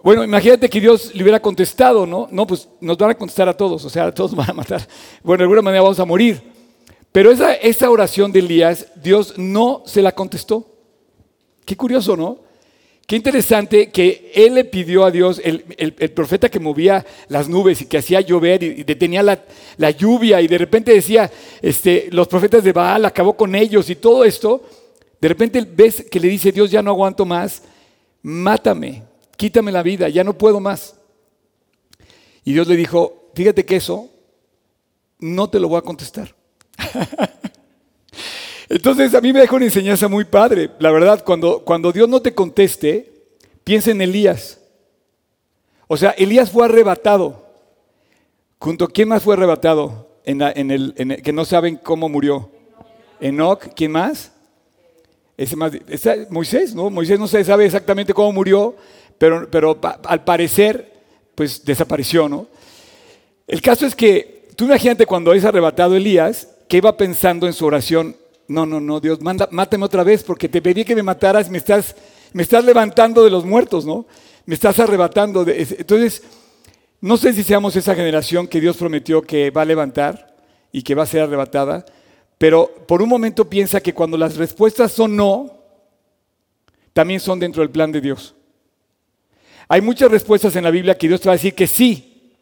[0.00, 2.28] Bueno, imagínate que Dios le hubiera contestado, ¿no?
[2.30, 4.86] No, pues nos van a contestar a todos, o sea, a todos van a matar.
[5.22, 6.40] Bueno, de alguna manera vamos a morir.
[7.10, 10.66] Pero esa, oración de Elías, Dios no se la contestó.
[11.64, 12.38] Qué curioso, ¿no?
[13.06, 15.62] Qué interesante que él le pidió a Dios, el,
[16.12, 20.58] profeta que movía las nubes y que hacía llover y, detenía la, lluvia y de
[20.58, 21.30] repente decía,
[21.62, 24.62] este, los profetas de Baal acabó con ellos y todo esto.
[25.20, 27.62] De repente ves que le dice, Dios ya no aguanto más,
[28.22, 29.07] mátame,
[29.38, 30.96] quítame la vida, ya no puedo más.
[32.44, 34.10] Y Dios le dijo, fíjate que eso
[35.18, 36.34] no te lo voy a contestar.
[38.68, 40.70] Entonces a mí me dejó una enseñanza muy padre.
[40.78, 43.12] La verdad, cuando, cuando Dios no te conteste,
[43.64, 44.60] piensa en Elías.
[45.86, 47.46] O sea, Elías fue arrebatado.
[48.58, 50.08] ¿Junto a quién más fue arrebatado?
[50.24, 52.50] En, el, que no saben cómo murió.
[53.20, 54.32] Enoch, ¿quién más?
[55.38, 55.72] Ese más
[56.28, 56.90] Moisés, ¿no?
[56.90, 58.74] Moisés no se sabe exactamente cómo murió,
[59.18, 60.92] pero, pero al parecer,
[61.34, 62.46] pues desapareció, ¿no?
[63.46, 67.66] El caso es que, tú imagínate cuando es arrebatado Elías, que iba pensando en su
[67.66, 68.16] oración,
[68.46, 71.58] no, no, no, Dios, manda, mátame otra vez porque te pedí que me mataras, me
[71.58, 71.94] estás,
[72.32, 74.06] me estás levantando de los muertos, ¿no?
[74.46, 75.44] Me estás arrebatando.
[75.44, 76.22] De, entonces,
[77.00, 80.34] no sé si seamos esa generación que Dios prometió que va a levantar
[80.72, 81.84] y que va a ser arrebatada,
[82.38, 85.58] pero por un momento piensa que cuando las respuestas son no,
[86.92, 88.34] también son dentro del plan de Dios.
[89.68, 92.32] Hay muchas respuestas en la Biblia que Dios te va a decir que sí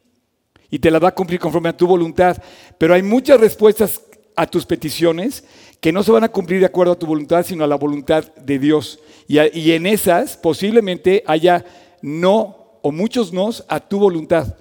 [0.71, 2.37] y te las va a cumplir conforme a tu voluntad,
[2.79, 4.01] pero hay muchas respuestas
[4.37, 5.45] a tus peticiones
[5.81, 8.25] que no se van a cumplir de acuerdo a tu voluntad, sino a la voluntad
[8.37, 9.01] de Dios.
[9.27, 9.39] Y,
[9.73, 11.65] en esas posiblemente haya
[12.01, 14.57] no o muchos nos a tu voluntad.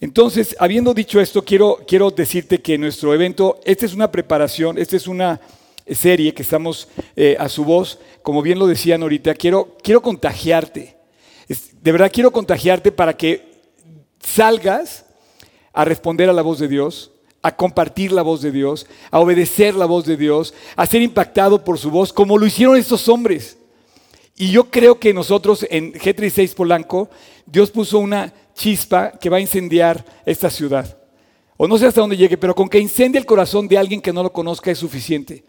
[0.00, 4.96] Entonces, habiendo dicho esto, quiero, quiero decirte que nuestro evento, esta es una preparación, esta
[4.96, 5.38] es una
[5.86, 10.99] serie que estamos eh, a su voz, como bien lo decían ahorita, quiero, quiero contagiarte.
[11.82, 13.62] De verdad quiero contagiarte para que
[14.20, 15.06] salgas
[15.72, 19.74] a responder a la voz de Dios, a compartir la voz de Dios, a obedecer
[19.74, 23.56] la voz de Dios, a ser impactado por su voz, como lo hicieron estos hombres.
[24.36, 27.08] Y yo creo que nosotros en G36 Polanco,
[27.46, 30.98] Dios puso una chispa que va a incendiar esta ciudad.
[31.56, 34.12] O no sé hasta dónde llegue, pero con que incendie el corazón de alguien que
[34.12, 35.44] no lo conozca es suficiente.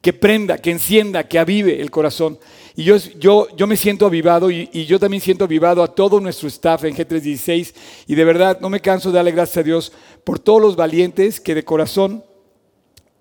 [0.00, 2.38] Que prenda, que encienda, que avive el corazón.
[2.76, 6.20] Y yo, yo, yo me siento avivado y, y, yo también siento avivado a todo
[6.20, 7.74] nuestro staff en G316
[8.06, 9.92] y de verdad no me canso de darle gracias a Dios
[10.24, 12.22] por todos los valientes que de corazón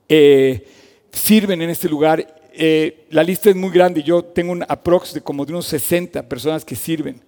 [0.07, 0.67] eh,
[1.11, 2.41] sirven en este lugar.
[2.53, 6.27] Eh, la lista es muy grande, yo tengo un aprox de como de unos 60
[6.29, 7.21] personas que sirven,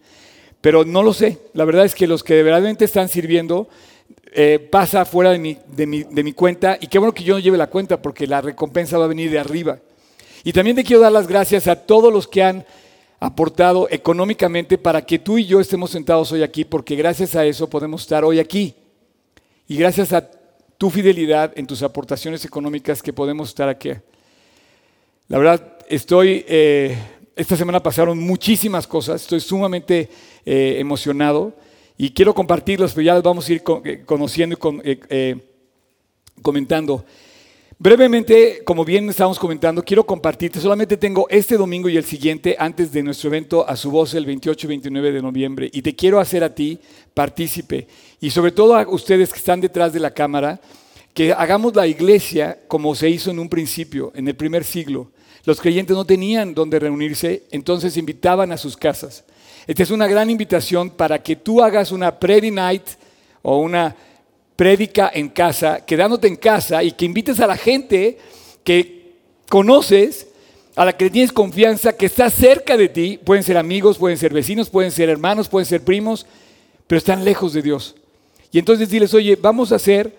[0.62, 1.40] pero no lo sé.
[1.54, 3.68] La verdad es que los que de verdad están sirviendo
[4.32, 5.40] eh, pasa fuera de
[5.88, 9.06] mi, cuenta y qué bueno que yo no lleve la cuenta porque la recompensa va
[9.06, 9.80] a venir de arriba.
[10.44, 12.66] Y también te quiero dar las gracias a todos los que han
[13.20, 17.70] aportado económicamente para que tú y yo estemos sentados hoy aquí, porque gracias a eso
[17.70, 18.76] podemos estar hoy aquí.
[19.68, 20.30] Y gracias a
[20.78, 23.92] tu fidelidad en tus aportaciones económicas que podemos estar aquí.
[25.28, 26.98] La verdad, estoy, eh,
[27.36, 30.10] esta semana pasaron muchísimas cosas, estoy sumamente
[30.46, 31.54] eh, emocionado
[31.98, 35.42] y quiero compartirlos, pero ya los vamos a ir eh, conociendo y
[36.42, 37.04] comentando.
[37.80, 42.92] Brevemente, como bien estábamos comentando, quiero compartirte, solamente tengo este domingo y el siguiente antes
[42.92, 46.20] de nuestro evento a su voz el 28 y 29 de noviembre y te quiero
[46.20, 46.80] hacer a ti
[47.14, 47.88] partícipe
[48.20, 50.60] y sobre todo a ustedes que están detrás de la cámara,
[51.14, 55.12] que hagamos la iglesia como se hizo en un principio, en el primer siglo.
[55.46, 59.24] Los creyentes no tenían donde reunirse, entonces invitaban a sus casas.
[59.68, 62.84] Esta es una gran invitación para que tú hagas una Predi Night
[63.42, 63.94] o una
[64.56, 68.18] prédica en casa, quedándote en casa y que invites a la gente
[68.64, 69.18] que
[69.50, 70.30] conoces,
[70.74, 73.20] a la que tienes confianza, que está cerca de ti.
[73.22, 76.26] Pueden ser amigos, pueden ser vecinos, pueden ser hermanos, pueden ser primos,
[76.88, 77.98] pero están lejos de Dios.
[78.54, 80.16] Y entonces diles, oye, vamos a hacer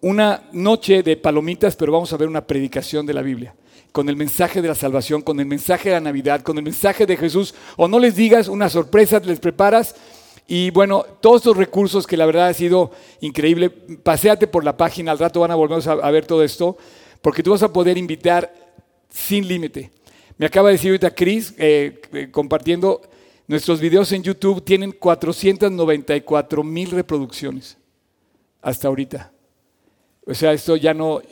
[0.00, 3.52] una noche de palomitas, pero vamos a ver una predicación de la Biblia
[3.94, 7.06] con el mensaje de la salvación, con el mensaje de la Navidad, con el mensaje
[7.06, 9.94] de Jesús, o no les digas una sorpresa, les preparas,
[10.48, 12.90] y bueno, todos estos recursos que la verdad ha sido
[13.20, 16.76] increíble, paséate por la página, al rato van a volver a, ver todo esto,
[17.22, 18.52] porque tú vas a poder invitar
[19.10, 19.92] sin límite.
[20.38, 23.00] Me acaba de decir ahorita Chris, eh, eh, compartiendo,
[23.46, 27.78] nuestros videos en YouTube tienen 494 mil reproducciones
[28.60, 29.30] hasta ahorita.
[30.26, 31.22] O sea, esto ya no,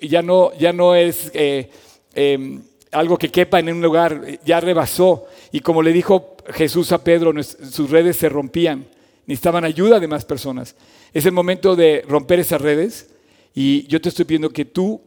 [0.00, 1.70] ya no, ya no es eh,
[2.14, 5.26] em, algo que quepa en un lugar, ya rebasó.
[5.52, 8.86] Y como le dijo Jesús a Pedro, sus redes se rompían,
[9.26, 10.76] necesitaban ayuda de más personas.
[11.12, 13.10] Es el momento de romper esas redes
[13.54, 15.00] y yo te estoy pidiendo que tú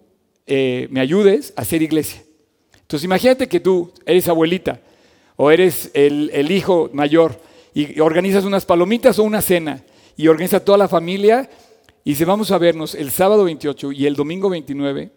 [0.45, 2.23] eh, me ayudes a hacer iglesia.
[2.73, 4.79] Entonces imagínate que tú eres abuelita
[5.35, 7.39] o eres el, el hijo mayor
[7.73, 9.83] y organizas unas palomitas o una cena
[10.15, 11.49] y organiza toda la familia
[12.07, 15.11] y dice, vamos a vernos el sábado 28 y el domingo 29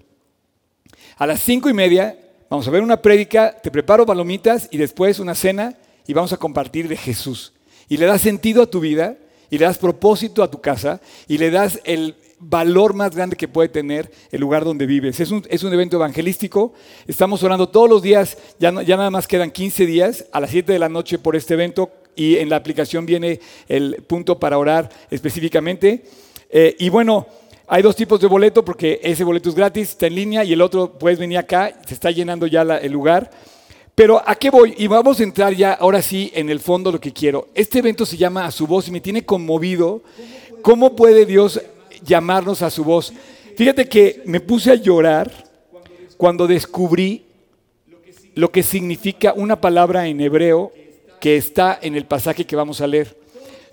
[1.18, 5.20] a las cinco y media, vamos a ver una prédica, te preparo palomitas y después
[5.20, 7.52] una cena y vamos a compartir de Jesús.
[7.88, 9.16] Y le das sentido a tu vida
[9.50, 13.46] y le das propósito a tu casa y le das el valor más grande que
[13.46, 15.20] puede tener el lugar donde vives.
[15.20, 16.72] Es un, es un evento evangelístico,
[17.06, 20.72] estamos orando todos los días, ya, ya nada más quedan 15 días a las 7
[20.72, 23.38] de la noche por este evento y en la aplicación viene
[23.68, 26.02] el punto para orar específicamente.
[26.50, 27.26] Eh, y bueno,
[27.66, 30.60] hay dos tipos de boleto porque ese boleto es gratis, está en línea y el
[30.60, 33.30] otro puedes venir acá, se está llenando ya el lugar.
[33.94, 34.74] Pero ¿a qué voy?
[34.78, 37.48] Y vamos a entrar ya ahora sí en el fondo lo que quiero.
[37.54, 40.02] Este evento se llama A su voz y me tiene conmovido.
[40.62, 41.60] ¿Cómo puede Dios
[42.04, 43.12] llamarnos a su voz.
[43.56, 45.30] Fíjate que me puse a llorar
[46.16, 47.26] cuando descubrí
[48.34, 50.72] lo que significa una palabra en hebreo
[51.20, 53.19] que está en el pasaje que vamos a leer.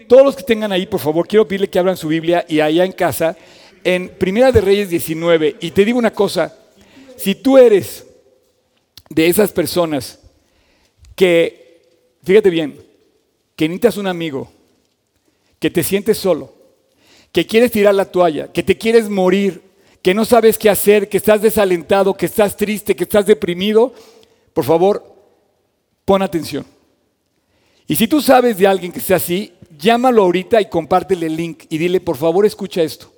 [0.07, 2.85] Todos los que tengan ahí, por favor, quiero pedirle que abran su Biblia y allá
[2.85, 3.35] en casa,
[3.83, 5.57] en Primera de Reyes 19.
[5.59, 6.57] Y te digo una cosa,
[7.17, 8.05] si tú eres
[9.09, 10.19] de esas personas
[11.15, 11.81] que,
[12.23, 12.79] fíjate bien,
[13.55, 14.49] que necesitas un amigo,
[15.59, 16.53] que te sientes solo,
[17.31, 19.61] que quieres tirar la toalla, que te quieres morir,
[20.01, 23.93] que no sabes qué hacer, que estás desalentado, que estás triste, que estás deprimido,
[24.53, 25.03] por favor,
[26.05, 26.65] pon atención.
[27.87, 31.63] Y si tú sabes de alguien que sea así, llámalo ahorita y compártele el link
[31.69, 33.11] y dile, por favor, escucha esto.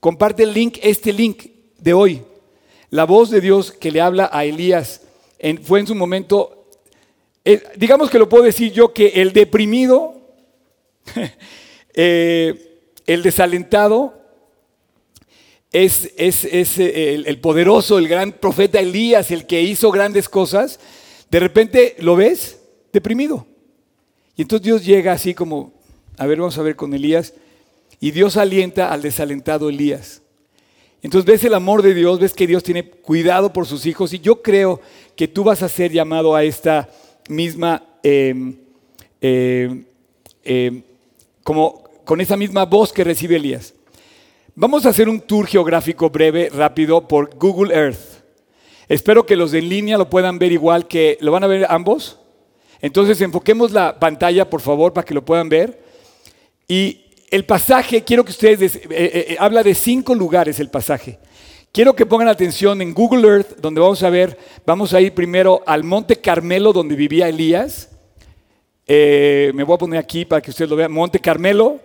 [0.00, 1.46] Comparte el link, este link
[1.78, 2.22] de hoy.
[2.90, 5.02] La voz de Dios que le habla a Elías
[5.62, 6.68] fue en su momento,
[7.44, 10.14] eh, digamos que lo puedo decir yo, que el deprimido,
[11.94, 14.18] eh, el desalentado
[15.72, 20.80] es, eh, el, poderoso, el gran profeta Elías, el que hizo grandes cosas.
[21.30, 22.60] De repente lo ves
[22.92, 23.47] deprimido.
[24.38, 25.72] Y entonces Dios llega así como,
[26.16, 27.34] a ver, vamos a ver con Elías.
[27.98, 30.22] Y Dios alienta al desalentado Elías.
[31.02, 34.20] Entonces ves el amor de Dios, ves que Dios tiene cuidado por sus hijos y
[34.20, 34.80] yo creo
[35.16, 36.88] que tú vas a ser llamado a esta
[37.28, 38.56] misma, em,
[39.20, 39.84] em,
[40.44, 40.82] em,
[41.42, 43.74] como con esa misma voz que recibe Elías.
[44.54, 48.22] Vamos a hacer un tour geográfico breve, rápido, por Google Earth.
[48.88, 51.66] Espero que los de en línea lo puedan ver igual que, ¿lo van a ver
[51.68, 52.18] ambos?
[52.80, 55.82] Entonces enfoquemos la pantalla, por favor, para que lo puedan ver.
[56.66, 61.18] Y el pasaje, quiero que ustedes, eh, eh, eh, habla de cinco lugares el pasaje.
[61.72, 65.62] Quiero que pongan atención en Google Earth, donde vamos a ver, vamos a ir primero
[65.66, 67.90] al Monte Carmelo, donde vivía Elías.
[68.86, 70.92] me voy a poner aquí para que ustedes lo vean.
[70.92, 71.80] Monte Carmelo,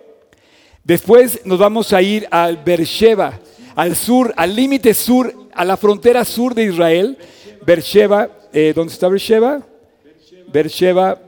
[0.84, 3.40] Después nos vamos a ir al Beersheba,
[3.74, 7.16] al sur, al límite sur, a la frontera sur de Israel.
[7.64, 9.62] Beersheba, eh, ¿dónde está Beersheba?
[10.52, 11.18] Beersheba,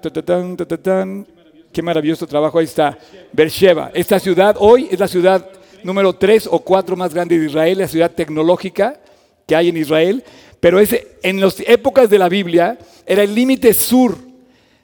[1.73, 2.99] qué maravilloso trabajo, ahí está.
[3.33, 5.47] Beersheba, esta ciudad hoy es la ciudad
[5.83, 9.01] número tres o cuatro más grande de Israel, la ciudad tecnológica
[9.47, 10.25] que hay en Israel,
[10.61, 14.17] pero ese, en las épocas de la Biblia era el límite sur.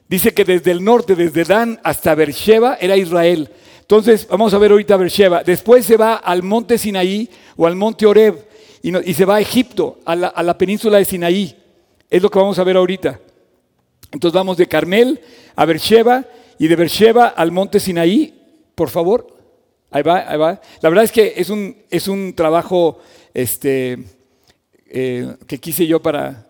[0.07, 3.49] Dice que desde el norte, desde Dan hasta Beersheba, era Israel.
[3.81, 5.43] Entonces, vamos a ver ahorita Beersheba.
[5.43, 8.47] Después se va al monte Sinaí o al monte Oreb
[8.81, 11.55] y, se va a Egipto, a la, península de Sinaí.
[12.09, 13.19] Es lo que vamos a ver ahorita.
[14.13, 15.19] Entonces vamos de Carmel
[15.55, 16.23] a Beersheba
[16.57, 18.33] y de Beersheba al monte Sinaí,
[18.75, 19.27] por favor.
[19.91, 20.61] Ahí va, ahí va.
[20.81, 22.99] La verdad es que es un, es un trabajo
[23.33, 23.97] este,
[24.85, 26.47] eh, que quise yo para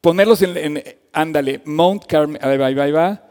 [0.00, 0.82] ponerlos en,
[1.12, 3.28] ándale, Mount Carmel, ahí va, ahí va,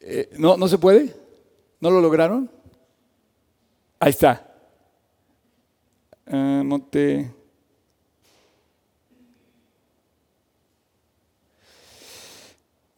[0.00, 1.14] eh, ¿no, ¿No se puede?
[1.80, 2.50] ¿No lo lograron?
[4.00, 4.46] Ahí está.
[6.26, 7.30] Ah, monte.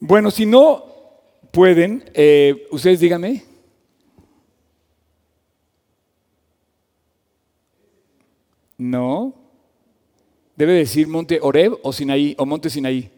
[0.00, 0.86] Bueno, si no
[1.50, 3.44] pueden, eh, ustedes díganme.
[8.78, 9.34] No.
[10.56, 13.10] Debe decir Monte Oreb o Sinaí o Monte Sinaí.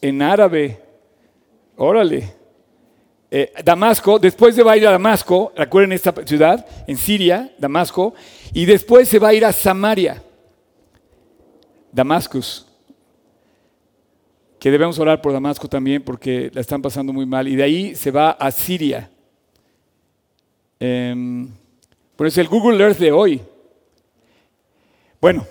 [0.00, 0.82] En árabe.
[1.76, 2.34] Órale.
[3.30, 8.14] Eh, Damasco, después se va a ir a Damasco, recuerden esta ciudad, en Siria, Damasco,
[8.54, 10.22] y después se va a ir a Samaria,
[11.92, 12.67] Damascus,
[14.58, 17.94] que debemos orar por Damasco también porque la están pasando muy mal, y de ahí
[17.94, 19.10] se va a Siria.
[20.80, 21.46] Eh,
[22.18, 23.40] es el Google Earth de hoy.
[25.20, 25.46] Bueno,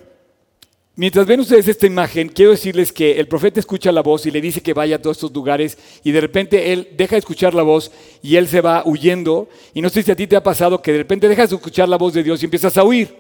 [0.99, 4.41] Mientras ven ustedes esta imagen, quiero decirles que el profeta escucha la voz y le
[4.41, 7.61] dice que vaya a todos estos lugares y de repente él deja de escuchar la
[7.61, 7.91] voz
[8.23, 9.47] y él se va huyendo.
[9.75, 11.87] Y no sé si a ti te ha pasado que de repente dejas de escuchar
[11.87, 13.15] la voz de Dios y empiezas a huir.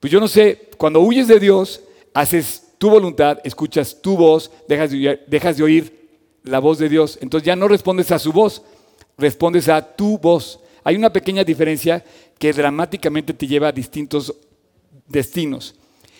[0.00, 1.80] Pues yo no sé, cuando huyes de Dios,
[2.12, 6.08] haces tu voluntad, escuchas tu voz, dejas de, oír,
[6.42, 7.16] la voz de Dios.
[7.20, 8.60] Entonces ya no respondes a su voz,
[9.16, 10.58] respondes a tu voz.
[10.82, 12.04] Hay una pequeña diferencia
[12.40, 14.34] que dramáticamente te lleva a distintos
[15.06, 15.76] destinos.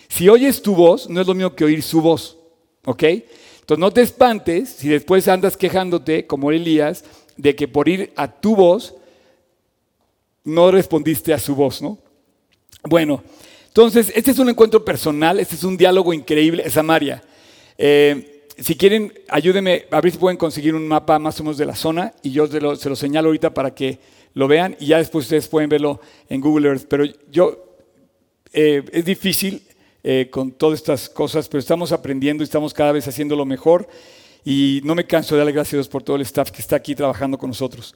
[0.07, 2.37] Si oyes tu voz, no es lo mismo que oír su voz,
[2.85, 3.03] ¿ok?
[3.03, 7.03] Entonces no te espantes si después andas quejándote, como Elías,
[7.35, 8.95] de que por ir a tu voz
[10.45, 11.97] no respondiste a su voz, ¿no?
[12.85, 13.21] Bueno,
[13.73, 17.23] entonces este es un encuentro personal, este es un diálogo increíble, Samaria.
[17.75, 21.65] Eh, si quieren, ayúdenme a ver si pueden conseguir un mapa más o menos de
[21.65, 23.97] la zona y yo se lo, se lo señalo ahorita para que
[24.35, 25.99] lo vean y ya después ustedes pueden verlo
[26.29, 26.85] en Google Earth.
[26.87, 27.79] Pero yo,
[28.53, 29.63] eh, es difícil
[30.03, 33.87] eh, con todas estas cosas, pero estamos aprendiendo y estamos cada vez haciéndolo mejor
[34.45, 36.75] y no me canso de darle gracias a Dios por todo el staff que está
[36.75, 37.95] aquí trabajando con nosotros.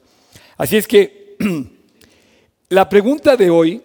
[0.56, 1.36] Así es que
[2.68, 3.80] la pregunta de hoy,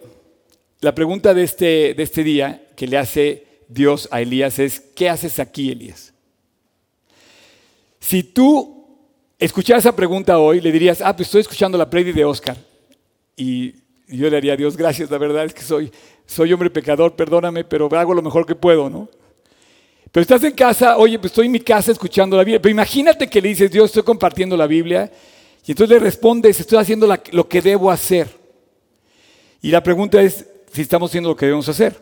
[0.80, 5.08] la pregunta de este, de este día que le hace Dios a Elías es, ¿qué
[5.08, 6.12] haces aquí, Elías?
[8.00, 8.86] Si tú
[9.38, 12.56] escucharas esa pregunta hoy, le dirías, ah, pues estoy escuchando la predi de Oscar.
[13.36, 13.74] Y
[14.08, 15.90] yo le haría Dios gracias, la verdad es que soy,
[16.26, 19.08] soy hombre pecador, perdóname, pero hago lo mejor que puedo, ¿no?
[20.12, 22.62] Pero estás en casa, oye, pues estoy en mi casa escuchando la Biblia.
[22.62, 25.10] Pero imagínate que le dices, Dios, estoy compartiendo la Biblia.
[25.66, 28.28] Y entonces le respondes, estoy haciendo lo que debo hacer.
[29.60, 31.94] Y la pregunta es si estamos haciendo lo que debemos hacer.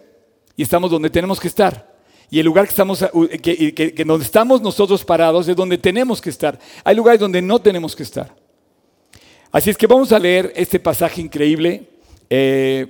[0.57, 1.93] Y estamos donde tenemos que estar.
[2.31, 3.05] Y el lugar que estamos,
[3.43, 6.59] que, donde estamos nosotros parados es donde tenemos que estar.
[6.83, 8.35] Hay lugares donde no tenemos que estar.
[9.51, 11.87] Así es que vamos a leer este pasaje increíble.
[12.31, 12.87] Eh,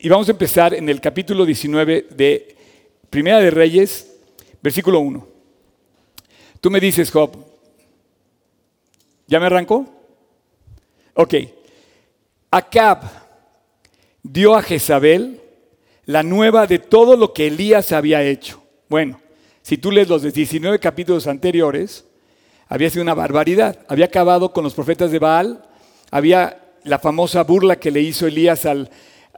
[0.00, 2.56] y vamos a empezar en el capítulo 19 de
[3.08, 4.12] Primera de Reyes,
[4.60, 5.28] versículo 1.
[6.60, 7.36] Tú me dices, Job,
[9.28, 9.86] ¿ya me arrancó?
[11.14, 11.34] Ok.
[12.50, 13.25] Acab
[14.32, 15.40] dio a Jezabel
[16.04, 18.62] la nueva de todo lo que Elías había hecho.
[18.88, 19.20] Bueno,
[19.62, 22.04] si tú lees los 19 capítulos anteriores,
[22.68, 23.80] había sido una barbaridad.
[23.88, 25.64] Había acabado con los profetas de Baal,
[26.10, 28.64] había la famosa burla que le hizo Elías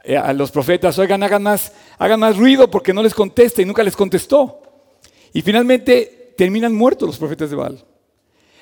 [0.03, 3.65] eh, a los profetas, oigan, hagan más, hagan más ruido porque no les contesta y
[3.65, 4.61] nunca les contestó.
[5.33, 7.85] Y finalmente terminan muertos los profetas de Baal.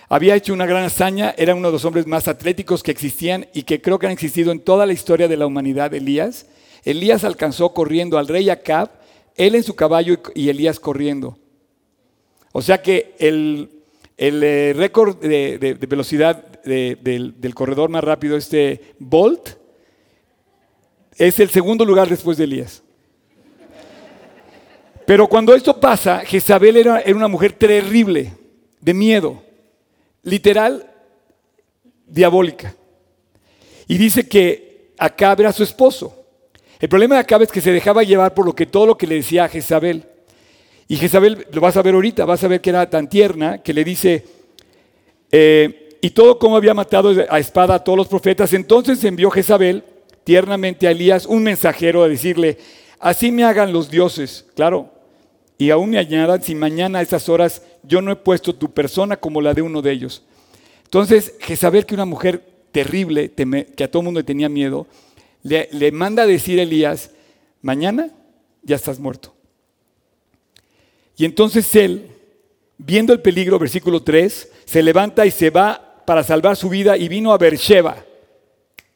[0.10, 3.64] Había hecho una gran hazaña, era uno de los hombres más atléticos que existían y
[3.64, 6.48] que creo que han existido en toda la historia de la humanidad, Elías.
[6.86, 8.90] Elías alcanzó corriendo al rey Acab,
[9.36, 11.38] él en su caballo y Elías corriendo.
[12.54, 13.70] O sea que el,
[14.18, 19.58] eh, récord de, velocidad del, del corredor más rápido, este Bolt,
[21.18, 22.84] es el segundo lugar después de Elías.
[25.08, 28.34] Pero cuando esto pasa, Jezabel era, una mujer terrible,
[28.82, 29.42] de miedo,
[30.24, 30.90] literal,
[32.08, 32.76] diabólica.
[33.88, 36.26] Y dice que Acab era su esposo.
[36.80, 39.08] El problema de Acab es que se dejaba llevar por lo que todo lo que
[39.08, 40.06] le decía a Jezabel.
[40.88, 43.74] Y Jezabel, lo vas a ver ahorita, vas a ver que era tan tierna que
[43.74, 44.26] le dice,
[45.32, 48.54] eh, y todo como había matado a espada a todos los profetas.
[48.54, 49.84] Entonces envió Jezabel
[50.24, 52.58] tiernamente a Elías un mensajero a decirle,
[53.00, 54.92] así me hagan los dioses, claro,
[55.58, 59.17] y aún me añadan si mañana a esas horas yo no he puesto tu persona
[59.17, 60.24] como la de uno de ellos.
[60.84, 63.32] Entonces, Jezabel, que una mujer terrible,
[63.75, 64.88] que a todo mundo le tenía miedo,
[65.44, 67.12] le, manda a decir a Elías,
[67.62, 68.10] mañana
[68.63, 69.34] ya estás muerto.
[71.15, 72.12] Y entonces él,
[72.77, 77.08] viendo el peligro, versículo 3, se levanta y se va para salvar su vida y
[77.08, 78.03] vino a Beersheba.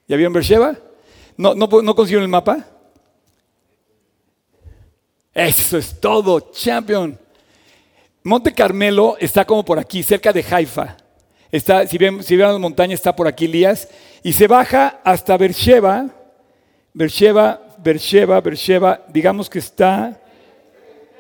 [0.07, 0.77] ¿Ya vieron Beersheba?
[1.38, 2.67] ¿No, no, no consiguieron el mapa?
[5.33, 7.17] Eso es todo, champion.
[8.24, 10.98] Monte Carmelo está como por aquí, cerca de Haifa.
[11.51, 13.88] Está, si ven, si ven la montaña, está por aquí Elías.
[14.24, 16.08] Y se baja hasta Beersheba.
[16.94, 19.01] Beersheba, Beersheba, Beersheba.
[19.08, 20.20] Digamos que está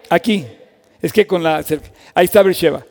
[0.09, 0.45] aquí.
[1.01, 1.63] Es que con la...
[2.13, 2.85] Ahí está Beersheba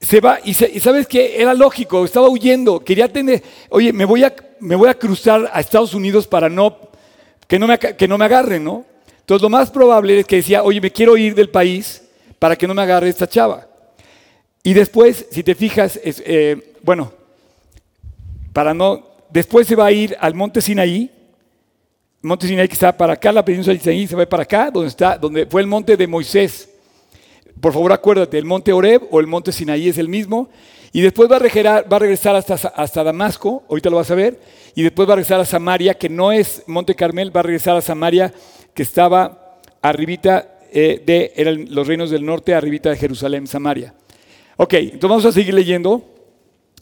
[0.00, 4.34] se va y, sabes que era lógico, estaba huyendo, quería tener, oye, me voy a,
[4.58, 6.78] me voy a cruzar a Estados Unidos para no,
[7.46, 8.86] que no, me, que no me agarren, ¿no?
[9.20, 12.02] Entonces lo más probable es que decía, oye, me quiero ir del país
[12.40, 13.68] para que no me agarre esta chava.
[14.64, 17.12] Y después, si te fijas, es, eh, bueno,
[18.52, 21.10] para no, después se va a ir al monte Sinaí,
[22.22, 24.88] monte Sinaí que está para acá, la península de Sinaí se va para acá, donde
[24.88, 26.68] está, donde fue el monte de Moisés.
[27.60, 30.48] Por favor, acuérdate, el monte Oreb o el monte Sinaí es el mismo.
[30.92, 34.40] Y después va a, va a regresar hasta, hasta, Damasco, ahorita lo vas a ver.
[34.74, 37.76] Y después va a regresar a Samaria, que no es Monte Carmel, va a regresar
[37.76, 38.32] a Samaria,
[38.74, 43.94] que estaba arribita eh, de, eran los reinos del norte, arribita de Jerusalén, Samaria.
[44.56, 46.04] Ok, entonces vamos a seguir leyendo.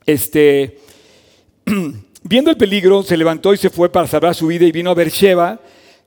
[0.04, 0.78] Este,
[2.22, 4.94] viendo el peligro, se levantó y se fue para salvar su vida y vino a
[4.94, 5.60] Beersheba,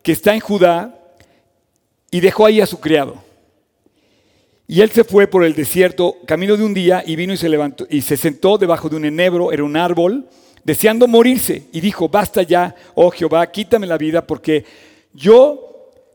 [0.04, 0.98] que está en Judá,
[2.10, 3.24] y dejó ahí a su criado.
[4.68, 7.50] Y él se fue por el desierto, camino de un día, y vino y se
[7.50, 10.28] levantó y se sentó debajo de un enebro, era un árbol,
[10.64, 11.64] deseando morirse.
[11.72, 14.66] Y dijo, basta ya, oh Jehová, quítame la vida, porque
[15.14, 15.71] yo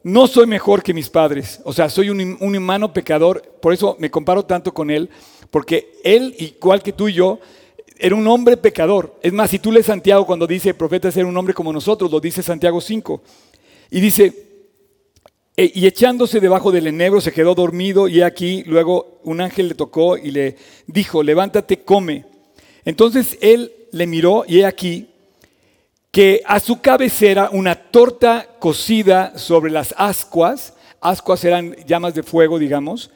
[0.06, 1.60] no soy mejor que mis padres.
[1.64, 5.10] O sea, soy un, humano pecador, por eso me comparo tanto con él,
[5.50, 7.40] porque él, igual que tú y yo,
[7.98, 9.18] era un hombre pecador.
[9.20, 12.08] Es más, si tú lees Santiago cuando dice el profeta ser un hombre como nosotros,
[12.08, 13.20] lo dice Santiago 5.
[13.90, 14.32] Y dice,
[15.56, 19.74] e, y echándose debajo del enebro se quedó dormido y aquí luego un ángel le
[19.74, 20.54] tocó y le
[20.86, 22.26] dijo, levántate, come.
[22.84, 25.08] Entonces él le miró y he aquí
[26.16, 32.58] que a su cabecera una torta cocida sobre las ascuas, ascuas eran llamas de fuego,
[32.58, 33.10] digamos,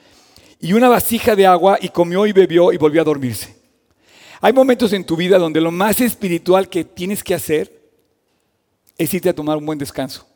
[0.61, 3.57] y una vasija de agua y comió y bebió y volvió a dormirse.
[4.42, 7.73] Hay momentos en tu vida donde lo más espiritual que tienes que hacer
[8.99, 10.26] es irte a tomar un buen descanso.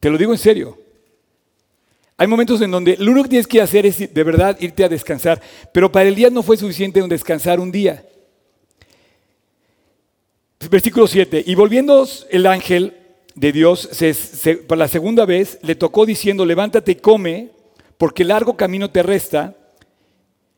[0.00, 0.78] Te lo digo en serio.
[2.16, 4.88] Hay momentos en donde lo único que tienes que hacer es de verdad irte a
[4.88, 5.42] descansar,
[5.74, 8.02] pero para el día no fue suficiente un descansar un día.
[10.70, 11.44] Versículo 7.
[11.46, 12.94] Y volviendo el ángel
[13.34, 13.88] de Dios,
[14.66, 17.50] por la segunda vez, le tocó diciendo, levántate y come,
[17.98, 19.56] porque largo camino te resta.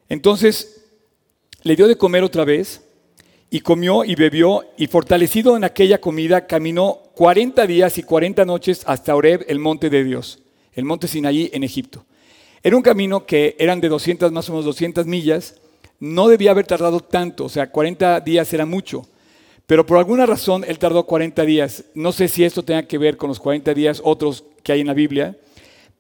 [0.08, 0.84] Entonces
[1.62, 2.82] le dio de comer otra vez,
[3.50, 8.82] y comió y bebió, y fortalecido en aquella comida, caminó 40 días y 40 noches
[8.86, 10.40] hasta Oreb, el monte de Dios,
[10.74, 12.04] el monte Sinaí en Egipto.
[12.62, 15.54] Era un camino que eran de 200, más o menos 200 millas,
[16.00, 19.06] no debía haber tardado tanto, o sea, 40 días era mucho.
[19.66, 21.84] Pero por alguna razón él tardó 40 días.
[21.94, 24.86] No sé si esto tenga que ver con los 40 días otros que hay en
[24.86, 25.36] la Biblia,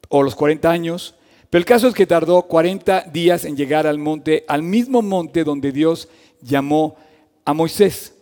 [0.08, 1.14] o los 40 años.
[1.50, 5.44] Pero el caso es que tardó 40 días en llegar al monte, al mismo monte
[5.44, 6.08] donde Dios
[6.40, 6.96] llamó
[7.44, 8.14] a Moisés.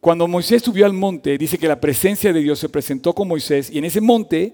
[0.00, 3.70] Cuando Moisés subió al monte, dice que la presencia de Dios se presentó con Moisés
[3.70, 4.52] y en ese monte,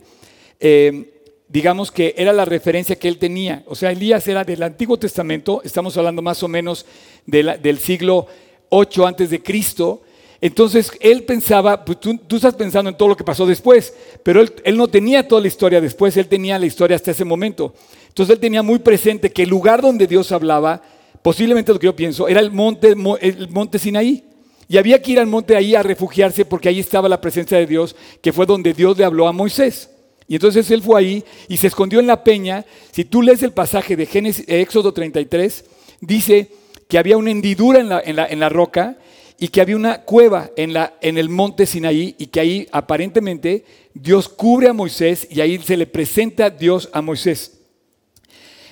[0.61, 3.65] eh, digamos que era la referencia que él tenía.
[3.67, 6.87] O sea, Elías era del Antiguo Testamento, estamos hablando más o menos
[7.27, 8.29] del siglo
[8.69, 10.03] 8 antes de Cristo,
[10.41, 14.77] entonces él pensaba, pues tú, estás pensando en todo lo que pasó después, pero él,
[14.77, 17.75] no tenía toda la historia después, él tenía la historia hasta ese momento.
[18.09, 20.83] Entonces él tenía muy presente que el lugar donde Dios hablaba,
[21.23, 24.25] posiblemente lo que yo pienso, era el monte, el monte Sinaí.
[24.67, 27.67] Y había que ir al monte ahí a refugiarse porque ahí estaba la presencia de
[27.67, 29.91] Dios, que fue donde Dios le habló a Moisés.
[30.27, 32.65] Y entonces él fue ahí y se escondió en la peña.
[32.93, 35.65] Si tú lees el pasaje de Génesis, Éxodo 33,
[36.01, 36.49] dice
[36.89, 38.97] que había una hendidura en la, en la, en la roca
[39.43, 43.65] y que había una cueva en, la, en el monte Sinaí y que ahí aparentemente
[43.95, 47.59] Dios cubre a Moisés y ahí se le presenta Dios a Moisés.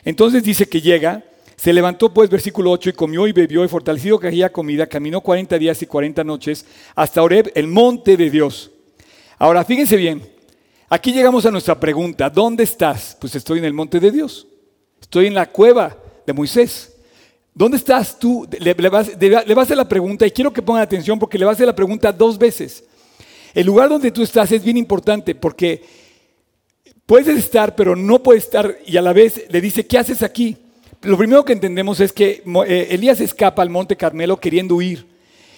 [0.05, 1.25] Entonces dice que llega,
[1.57, 5.23] se levantó pues versículo 8 y comió y bebió y fortalecido que había comida, caminó
[5.23, 8.71] 40 días y 40 noches hasta Oreb, el monte de Dios.
[9.39, 10.23] Ahora fíjense bien,
[10.91, 13.17] aquí llegamos a nuestra pregunta, ¿dónde estás?
[13.19, 14.47] Pues estoy en el monte de Dios,
[15.01, 16.98] estoy en la cueva de Moisés.
[17.59, 18.47] ¿Dónde estás tú?
[18.61, 21.57] Le, vas, a hacer la pregunta y quiero que pongan atención porque le vas a
[21.57, 22.85] hacer la pregunta dos veces.
[23.53, 25.83] El lugar donde tú estás es bien importante porque
[27.05, 30.57] puedes estar, pero no puedes estar y a la vez le dice, ¿qué haces aquí?
[31.03, 35.09] Lo primero que entendemos es que eh, Elías escapa al monte Carmelo queriendo huir.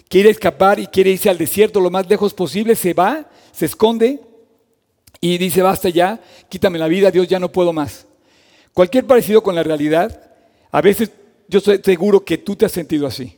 [0.08, 2.76] Quiere escapar y quiere irse al desierto lo más lejos posible.
[2.76, 4.20] Se va, se esconde
[5.20, 8.06] y dice, basta ya, quítame la vida, Dios, ya no puedo más.
[8.72, 10.18] Cualquier parecido con la realidad,
[10.72, 11.10] a veces
[11.50, 13.36] yo estoy seguro que tú te has sentido así.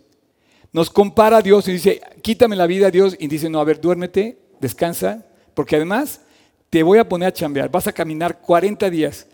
[0.70, 3.80] Nos compara a Dios y dice, quítame la vida, Dios, y dice, no, a ver,
[3.80, 6.20] duérmete, descansa, porque además
[6.68, 9.26] te voy a poner a chambear, vas a caminar 40 días.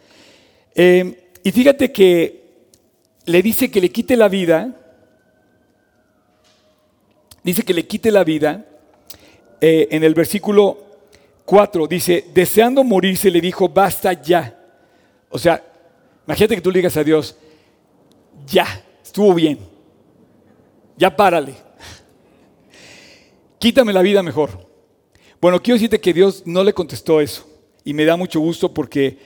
[0.74, 2.44] Eh, y fíjate que
[3.26, 4.74] le dice que le quite la vida,
[7.42, 8.64] dice que le quite la vida,
[9.60, 10.86] eh, en el versículo
[11.44, 14.56] 4 dice, deseando morirse le dijo, basta ya.
[15.30, 15.64] O sea,
[16.26, 17.36] imagínate que tú le digas a Dios,
[18.46, 18.66] ya,
[19.02, 19.58] estuvo bien,
[20.96, 21.54] ya párale,
[23.58, 24.68] quítame la vida mejor.
[25.40, 27.46] Bueno, quiero decirte que Dios no le contestó eso
[27.84, 29.18] y me da mucho gusto porque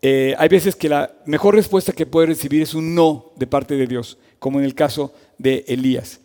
[0.00, 3.76] eh, hay veces que la mejor respuesta que puede recibir es un no de parte
[3.76, 6.20] de Dios, como en el caso de Elías.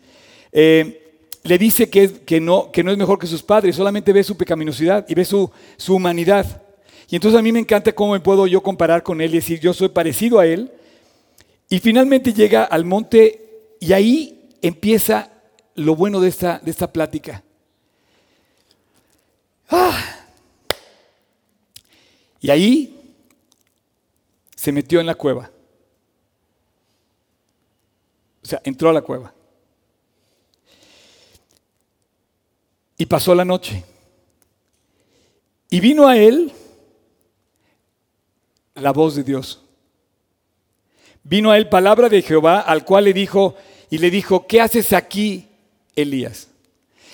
[0.50, 4.36] Eh, le dice que, no, que no es mejor que sus padres, solamente ve su
[4.36, 6.62] pecaminosidad y ve su, su humanidad.
[7.08, 9.60] Y entonces a mí me encanta cómo me puedo yo comparar con él y decir,
[9.60, 10.72] yo soy parecido a él,
[11.68, 15.30] y finalmente llega al monte y ahí empieza
[15.74, 17.42] lo bueno de esta, de esta plática.
[19.68, 20.26] Ah.
[22.40, 22.98] Y ahí
[24.56, 25.50] se metió en la cueva.
[28.42, 29.34] O sea, entró a la cueva.
[32.96, 33.84] Y pasó la noche.
[35.70, 36.52] Y vino a él
[38.74, 39.67] la voz de Dios.
[41.28, 43.54] Vino a él palabra de Jehová, al cual le dijo,
[43.90, 45.46] y le dijo, ¿qué haces aquí,
[45.94, 46.48] Elías?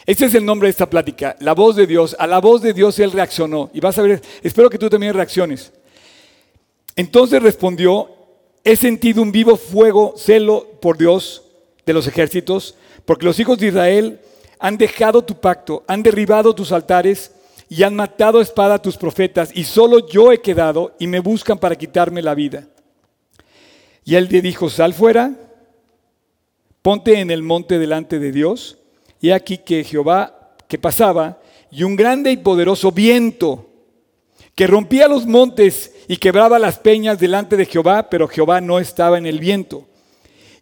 [0.07, 2.14] Ese es el nombre de esta plática, la voz de Dios.
[2.18, 3.70] A la voz de Dios él reaccionó.
[3.72, 5.72] Y vas a ver, espero que tú también reacciones.
[6.94, 8.11] Entonces respondió,
[8.62, 11.42] he sentido un vivo fuego, celo por Dios
[11.85, 14.20] de los ejércitos, porque los hijos de Israel
[14.61, 17.33] han dejado tu pacto, han derribado tus altares
[17.68, 21.18] y han matado a espada a tus profetas, y solo yo he quedado y me
[21.18, 22.68] buscan para quitarme la vida.
[24.04, 25.32] Y él le dijo, sal fuera,
[26.82, 28.78] ponte en el monte delante de Dios,
[29.20, 31.40] y aquí que Jehová que pasaba,
[31.70, 33.70] y un grande y poderoso viento
[34.54, 39.18] que rompía los montes y quebraba las peñas delante de Jehová, pero Jehová no estaba
[39.18, 39.86] en el viento.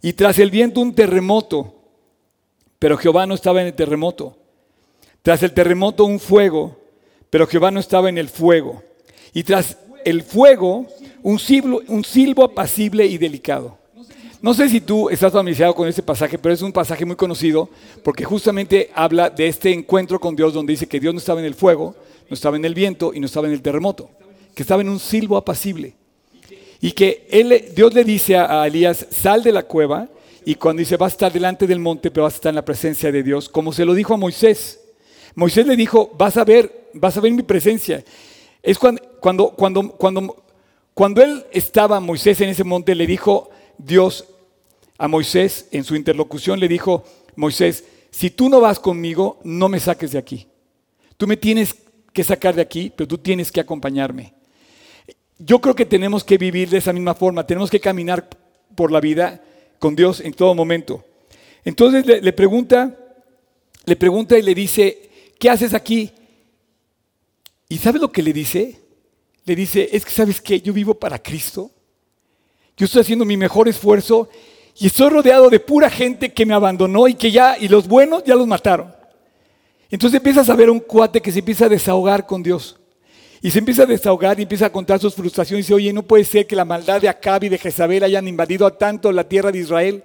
[0.00, 1.74] Y tras el viento un terremoto,
[2.78, 4.36] pero Jehová no estaba en el terremoto.
[5.22, 6.80] Tras el terremoto un fuego,
[7.30, 8.82] pero Jehová no estaba en el fuego.
[9.34, 10.86] Y tras el fuego
[11.22, 13.78] un silbo, un silbo apacible y delicado.
[14.40, 17.70] No sé si tú estás familiarizado con este pasaje, pero es un pasaje muy conocido
[18.02, 21.46] porque justamente habla de este encuentro con Dios donde dice que Dios no estaba en
[21.46, 21.94] el fuego,
[22.28, 24.10] no estaba en el viento y no estaba en el terremoto,
[24.54, 25.94] que estaba en un silbo apacible.
[26.80, 30.08] Y que él, Dios le dice a Elías, sal de la cueva
[30.44, 32.64] y cuando dice, vas a estar delante del monte, pero vas a estar en la
[32.64, 34.80] presencia de Dios, como se lo dijo a Moisés.
[35.34, 38.04] Moisés le dijo, vas a ver, vas a ver mi presencia.
[38.62, 40.44] Es cuando, cuando, cuando, cuando,
[40.94, 44.26] cuando él estaba, Moisés, en ese monte, le dijo Dios
[44.98, 49.80] a Moisés, en su interlocución, le dijo, Moisés, si tú no vas conmigo, no me
[49.80, 50.46] saques de aquí.
[51.16, 51.76] Tú me tienes
[52.12, 54.34] que sacar de aquí, pero tú tienes que acompañarme.
[55.38, 58.28] Yo creo que tenemos que vivir de esa misma forma, tenemos que caminar
[58.74, 59.42] por la vida
[59.78, 61.04] con Dios en todo momento.
[61.64, 62.96] Entonces le, pregunta,
[63.84, 66.12] le pregunta y le dice, ¿qué haces aquí?
[67.68, 68.81] ¿Y sabe lo que le dice?
[69.44, 71.70] Le dice, es que sabes que yo vivo para Cristo.
[72.76, 74.28] Yo estoy haciendo mi mejor esfuerzo
[74.78, 78.24] y estoy rodeado de pura gente que me abandonó y que ya, y los buenos
[78.24, 78.94] ya los mataron.
[79.90, 82.78] Entonces empiezas a ver un cuate que se empieza a desahogar con Dios.
[83.42, 86.04] Y se empieza a desahogar y empieza a contar sus frustraciones y dice, oye, no
[86.04, 89.28] puede ser que la maldad de Acab y de Jezabel hayan invadido a tanto la
[89.28, 90.04] tierra de Israel.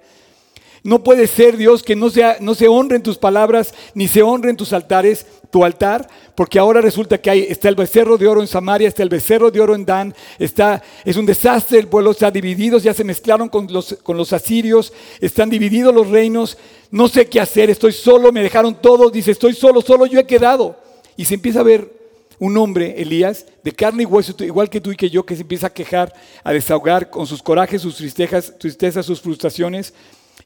[0.82, 4.56] No puede ser, Dios, que no, sea, no se honren tus palabras ni se honren
[4.56, 8.46] tus altares, tu altar, porque ahora resulta que hay, está el becerro de oro en
[8.46, 12.30] Samaria, está el becerro de oro en Dan, está, es un desastre, el pueblo está
[12.30, 16.58] dividido, ya se mezclaron con los, asirios, están divididos los reinos,
[16.90, 20.26] no sé qué hacer, estoy solo, me dejaron todos, dice, estoy solo, solo yo he
[20.26, 20.76] quedado.
[21.16, 21.98] Y se empieza a ver
[22.38, 25.42] un hombre, Elías, de carne y hueso, igual que tú y que yo, que se
[25.42, 26.12] empieza a quejar,
[26.44, 29.92] a desahogar con sus corajes, sus tristezas sus frustraciones,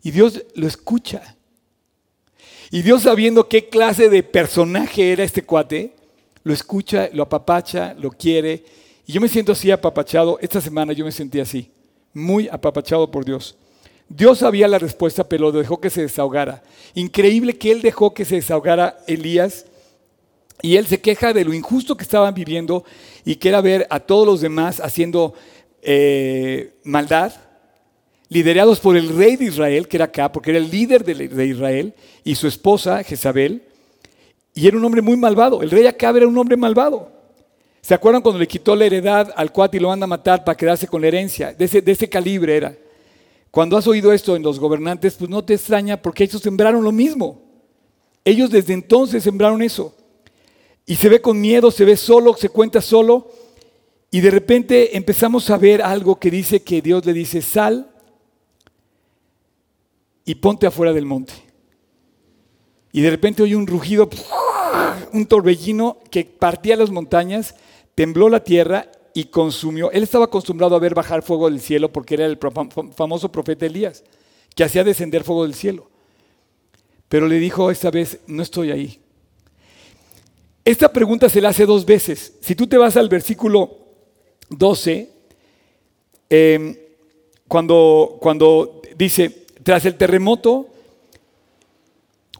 [0.02, 1.36] y Dios lo escucha.
[2.70, 5.92] Y Dios sabiendo qué clase de personaje era este cuate,
[6.42, 8.64] lo escucha, lo apapacha, lo quiere.
[9.06, 10.38] Y yo me siento así apapachado.
[10.40, 11.70] Esta semana yo me sentí así,
[12.14, 13.56] muy apapachado por Dios.
[14.08, 16.62] Dios sabía la respuesta, pero dejó que se desahogara.
[16.94, 19.66] Increíble que él dejó que se desahogara Elías
[20.60, 22.84] y él se queja de lo injusto que estaban viviendo
[23.24, 25.34] y que ver a todos los demás haciendo
[25.82, 27.32] eh, maldad,
[28.32, 31.92] liderados por el rey de Israel, que era acá, porque era el líder de, Israel,
[32.24, 33.62] y su esposa, Jezabel,
[34.54, 35.62] y era un hombre muy malvado.
[35.62, 37.12] El rey acá era un hombre malvado.
[37.82, 40.56] ¿Se acuerdan cuando le quitó la heredad al cuate y lo manda a matar para
[40.56, 41.52] quedarse con la herencia?
[41.52, 42.74] De ese, de ese calibre era.
[43.50, 46.92] Cuando has oído esto en los gobernantes, pues no te extraña porque ellos sembraron lo
[46.92, 47.42] mismo.
[48.24, 49.94] Ellos desde entonces sembraron eso.
[50.86, 53.30] Y se ve con miedo, se ve solo, se cuenta solo.
[54.10, 57.91] Y de repente empezamos a ver algo que dice que Dios le dice, sal
[60.24, 61.32] y ponte afuera del monte.
[62.92, 64.08] Y de repente oye un rugido,
[65.12, 67.54] un torbellino que partía las montañas,
[67.94, 69.90] tembló la tierra y consumió.
[69.90, 72.38] Él estaba acostumbrado a ver bajar fuego del cielo porque era el
[72.94, 74.04] famoso profeta Elías,
[74.54, 75.90] que hacía descender fuego del cielo.
[77.08, 79.00] Pero le dijo esta vez, no estoy ahí.
[80.64, 82.34] Esta pregunta se la hace dos veces.
[82.40, 83.78] Si tú te vas al versículo
[84.48, 85.10] 12,
[86.30, 86.76] em,
[87.48, 90.68] cuando, cuando dice, tras el terremoto,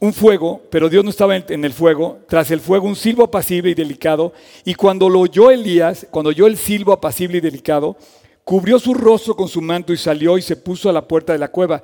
[0.01, 3.71] un fuego, pero Dios no estaba en el fuego, tras el fuego un silbo apacible
[3.71, 4.33] y delicado,
[4.65, 7.95] y cuando lo oyó Elías, cuando oyó el silbo apacible y delicado,
[8.43, 11.39] cubrió su rostro con su manto y salió y se puso a la puerta de
[11.39, 11.81] la cueva.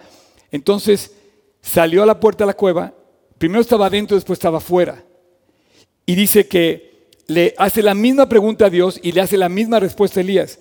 [0.51, 1.15] Entonces
[1.61, 2.93] salió a la puerta de la cueva,
[3.37, 5.03] primero estaba adentro, después estaba fuera.
[6.05, 9.79] Y dice que le hace la misma pregunta a Dios y le hace la misma
[9.79, 10.59] respuesta a Elías.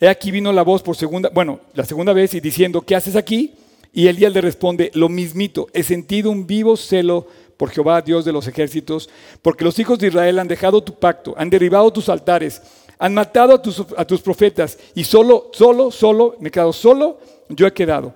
[0.00, 3.16] He aquí vino la voz por segunda, bueno, la segunda vez y diciendo, ¿qué haces
[3.16, 3.54] aquí?
[3.96, 8.32] Y Elías le responde, lo mismito, he sentido un vivo celo por Jehová, Dios de
[8.32, 9.08] los ejércitos,
[9.40, 12.60] porque los hijos de Israel han dejado tu pacto, han derribado tus altares,
[12.98, 17.72] Han matado a tus, profetas y solo, solo, solo, me he quedado solo, yo he
[17.72, 18.14] quedado.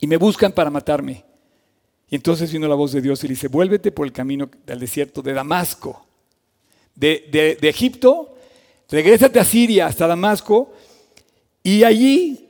[0.00, 1.24] Y me buscan para matarme.
[2.08, 4.80] Y entonces vino la voz de Dios y le dice, vuélvete por el camino del
[4.80, 6.04] desierto de Damasco.
[6.94, 8.34] De, de, de Egipto,
[8.90, 10.72] regrésate a Siria hasta Damasco
[11.62, 12.48] y allí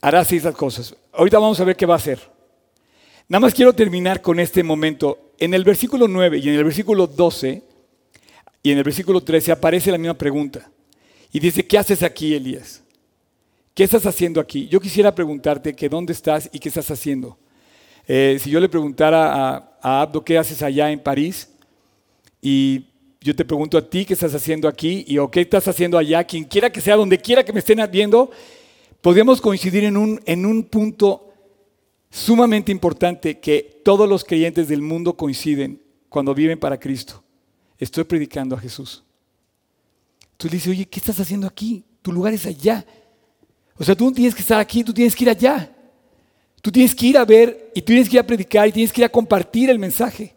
[0.00, 0.94] harás esas cosas.
[1.12, 2.20] Ahorita vamos a ver qué va a hacer.
[3.28, 5.32] Nada más quiero terminar con este momento.
[5.38, 7.62] En el versículo 9 y en el versículo 12
[8.62, 10.70] y en el versículo 13 aparece la misma pregunta.
[11.32, 12.82] Y dice, ¿qué haces aquí, Elías?
[13.74, 14.68] ¿Qué estás haciendo aquí?
[14.68, 17.38] Yo quisiera preguntarte que dónde estás y qué estás haciendo.
[18.06, 21.48] Eh, si yo le preguntara a, Abdo, ¿qué haces allá en París?
[22.42, 22.84] Y
[23.20, 25.04] yo te pregunto a ti, ¿qué estás haciendo aquí?
[25.06, 27.80] Y o qué estás haciendo allá, quien quiera que sea, donde quiera que me estén
[27.90, 28.30] viendo,
[29.00, 31.32] podríamos coincidir en un, en un punto
[32.10, 37.22] sumamente importante que todos los creyentes del mundo coinciden cuando viven para Cristo.
[37.78, 39.04] Estoy predicando a Jesús.
[40.36, 41.84] Tú le dices, oye, ¿qué estás haciendo aquí?
[42.02, 42.84] Tu lugar es allá.
[43.76, 45.74] O sea, tú no tienes que estar aquí, tú tienes que ir allá.
[46.60, 48.92] Tú tienes que ir a ver y tú tienes que ir a predicar y tienes
[48.92, 50.34] que ir a compartir el mensaje.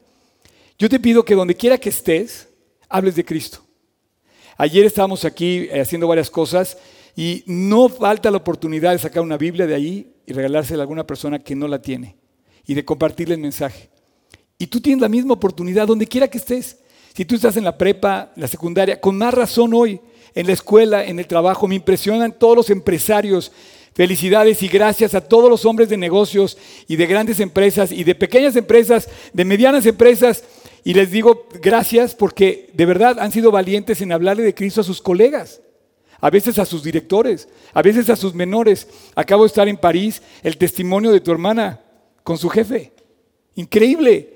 [0.77, 2.47] Yo te pido que donde quiera que estés,
[2.87, 3.59] hables de Cristo.
[4.57, 6.77] Ayer estábamos aquí eh, haciendo varias cosas
[7.15, 11.05] y no falta la oportunidad de sacar una Biblia de ahí y regalársela a alguna
[11.05, 12.17] persona que no la tiene
[12.65, 13.89] y de compartirle el mensaje.
[14.57, 16.79] Y tú tienes la misma oportunidad donde quiera que estés.
[17.13, 19.99] Si tú estás en la prepa, la secundaria, con más razón hoy,
[20.33, 23.51] en la escuela, en el trabajo, me impresionan todos los empresarios.
[23.93, 28.15] Felicidades y gracias a todos los hombres de negocios y de grandes empresas y de
[28.15, 30.43] pequeñas empresas, de medianas empresas.
[30.83, 34.83] Y les digo gracias porque de verdad han sido valientes en hablarle de Cristo a
[34.83, 35.61] sus colegas
[36.23, 38.87] a veces a sus directores, a veces a sus menores.
[39.13, 41.81] Acabo de estar en París, el testimonio de tu hermana
[42.23, 42.93] con su jefe.
[43.55, 44.29] Increíble.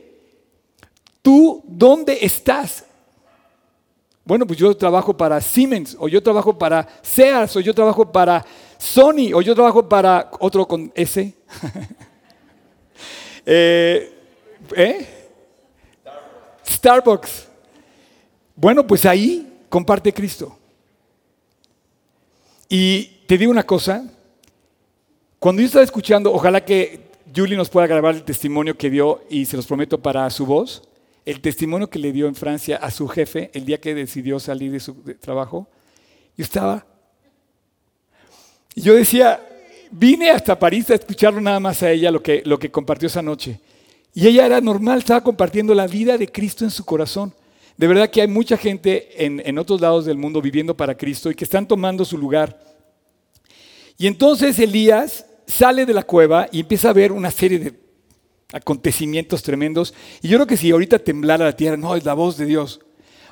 [1.21, 2.83] ¿Tú dónde estás?
[4.25, 8.45] Bueno, pues yo trabajo para Siemens, o yo trabajo para Sears, o yo trabajo para
[8.77, 11.33] Sony, o yo trabajo para otro con S.
[13.45, 14.13] eh,
[14.75, 15.07] ¿eh?
[16.67, 17.47] Starbucks.
[18.57, 20.56] Bueno, pues ahí comparte Cristo.
[22.69, 24.05] Y te digo una cosa,
[25.39, 29.45] cuando yo estaba escuchando, ojalá que Julie nos pueda grabar el testimonio que dio, y
[29.45, 30.83] se los prometo para su voz,
[31.25, 34.71] el testimonio que le dio en Francia a su jefe el día que decidió salir
[34.71, 35.67] de su trabajo,
[36.35, 36.85] yo estaba...
[38.75, 39.41] Yo decía,
[39.89, 43.23] vine hasta París a escucharlo nada más a ella lo que, lo que compartió esa
[43.23, 43.59] noche.
[44.13, 47.33] Y ella era normal, estaba compartiendo la vida de Cristo en su corazón.
[47.77, 51.35] De verdad que hay mucha gente en, otros lados del mundo viviendo para Cristo y
[51.35, 52.59] que están tomando su lugar.
[53.99, 57.73] Y entonces Elías sale de la cueva y empieza a ver una serie de
[58.51, 59.93] acontecimientos tremendos.
[60.23, 62.79] Y yo creo que si ahorita temblara la tierra, no, es la voz de Dios.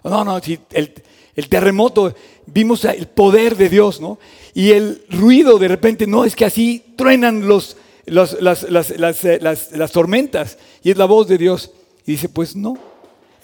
[0.03, 2.13] No, no, el, terremoto,
[2.45, 4.19] vimos el poder de Dios, ¿no?
[4.53, 10.91] Y el ruido de repente, no, es que así truenan los, las, las tormentas y
[10.91, 11.71] es la voz de Dios.
[12.05, 12.77] Y dice, pues no,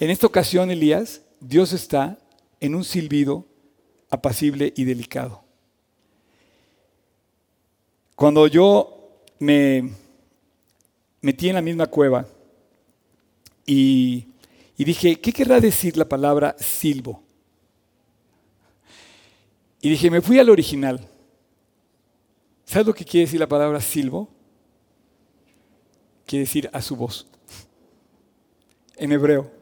[0.02, 2.18] en esta ocasión, Elías, Dios está
[2.58, 3.46] en un silbido
[4.10, 5.44] apacible y delicado.
[8.16, 9.92] Cuando yo me
[11.20, 12.26] metí en la misma cueva
[13.64, 14.26] y,
[14.76, 17.22] dije, ¿qué querrá decir la palabra silbo?
[19.80, 21.08] Y dije, me fui al original.
[22.64, 24.28] ¿Sabes lo que quiere decir la palabra silbo?
[26.26, 27.28] Quiere decir a su voz.
[28.96, 29.61] En hebreo.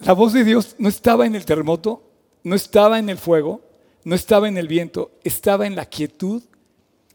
[0.00, 2.02] La voz de Dios no estaba en el terremoto,
[2.42, 3.60] no estaba en el fuego,
[4.04, 6.42] no estaba en el viento, estaba en la quietud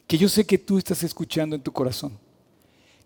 [0.06, 2.20] que yo sé que tú estás escuchando en tu corazón,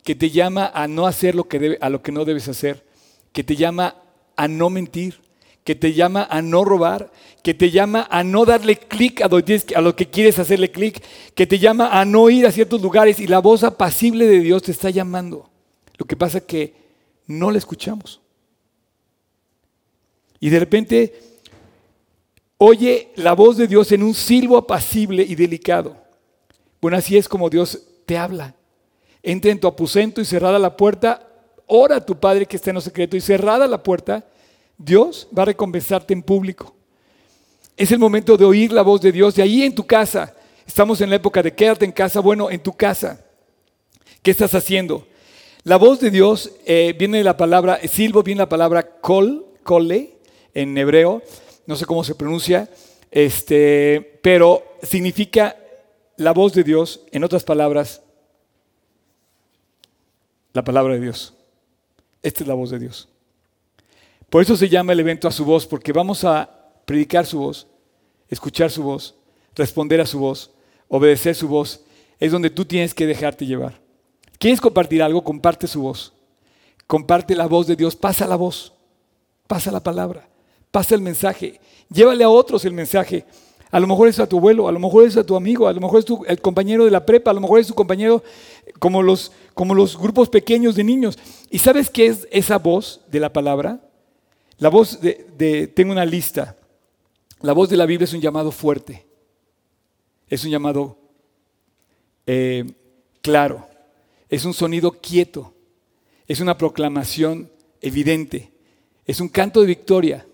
[0.03, 2.85] que te llama a no hacer lo que debe, a lo que no debes hacer,
[3.31, 3.95] que te llama
[4.35, 5.21] a no mentir,
[5.63, 7.11] que te llama a no robar,
[7.41, 9.29] que te llama a no darle clic a,
[9.81, 11.01] lo que quieres hacerle clic,
[11.35, 14.63] que te llama a no ir a ciertos lugares y la voz apacible de Dios
[14.63, 15.49] te está llamando.
[15.97, 16.73] Lo que pasa es que
[17.27, 18.19] no la escuchamos.
[20.39, 21.13] Y de repente
[22.57, 25.95] oye la voz de Dios en un silbo apacible y delicado.
[26.81, 28.55] Bueno, así es como Dios te habla.
[29.23, 31.27] Entra en tu aposento y cerrada la puerta,
[31.67, 34.25] ora a tu Padre que está en lo secreto y cerrada la puerta,
[34.77, 36.73] Dios va a recompensarte en público.
[37.75, 40.33] Es el momento de oír la voz de Dios de ahí en tu casa.
[40.65, 43.25] Estamos en la época de quédate en casa, bueno, en tu casa.
[44.21, 45.07] ¿Qué estás haciendo?
[45.63, 50.18] La voz de Dios eh, viene de la palabra, silbo viene la palabra kol, kole,
[50.53, 51.21] en hebreo,
[51.65, 52.69] no sé cómo se pronuncia,
[53.11, 55.55] este, pero significa
[56.17, 58.01] la voz de Dios, en otras palabras,
[60.53, 61.33] la palabra de Dios.
[62.21, 63.07] Esta es la voz de Dios.
[64.29, 66.49] Por eso se llama el evento a su voz, porque vamos a
[66.85, 67.67] predicar su voz,
[68.27, 69.15] escuchar su voz,
[69.55, 70.51] responder a su voz,
[70.87, 71.81] obedecer su voz.
[72.19, 73.79] Es donde tú tienes que dejarte llevar.
[74.37, 75.23] ¿Quieres compartir algo?
[75.23, 76.13] Comparte su voz.
[76.89, 78.73] Comparte la voz de Dios, pasa la voz,
[79.45, 80.27] pasa la palabra,
[80.71, 81.59] pasa el mensaje,
[81.91, 83.25] llévale a otros el mensaje.
[83.71, 85.73] A lo mejor es a tu abuelo, a lo mejor es a tu amigo, a
[85.73, 88.23] lo mejor es tu, el compañero de la prepa, a lo mejor es tu compañero
[88.79, 91.19] como los, como los grupos pequeños de niños.
[91.51, 93.79] ¿Y sabes qué es esa voz de la palabra?
[94.57, 96.57] La voz de, tengo una lista.
[97.41, 99.05] La voz de la Biblia es un llamado fuerte.
[100.27, 100.97] Es un llamado
[102.25, 102.65] eh,
[103.21, 103.67] claro.
[104.29, 105.53] Es un sonido quieto.
[106.27, 107.51] Es una proclamación
[107.81, 108.51] evidente.
[109.05, 110.25] Es un canto de victoria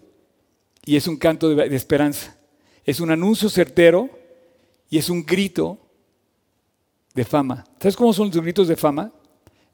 [0.86, 2.38] y es un canto de, esperanza.
[2.86, 4.10] Es un anuncio certero
[4.90, 5.80] y es un grito
[7.16, 7.66] de fama.
[7.80, 9.12] ¿Sabes cómo son los gritos de fama?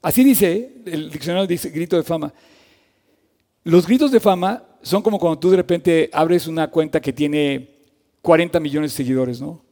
[0.00, 2.32] Así dice, el diccionario dice grito de fama.
[3.64, 7.68] Los gritos de fama son como cuando tú de repente abres una cuenta que tiene
[8.22, 9.62] 40 millones de seguidores, ¿no?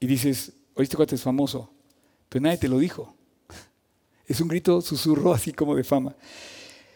[0.00, 1.70] Y dices, oíste cuánto es famoso,
[2.28, 3.14] pero nadie te lo dijo.
[4.26, 6.16] Es un grito susurro así como de fama.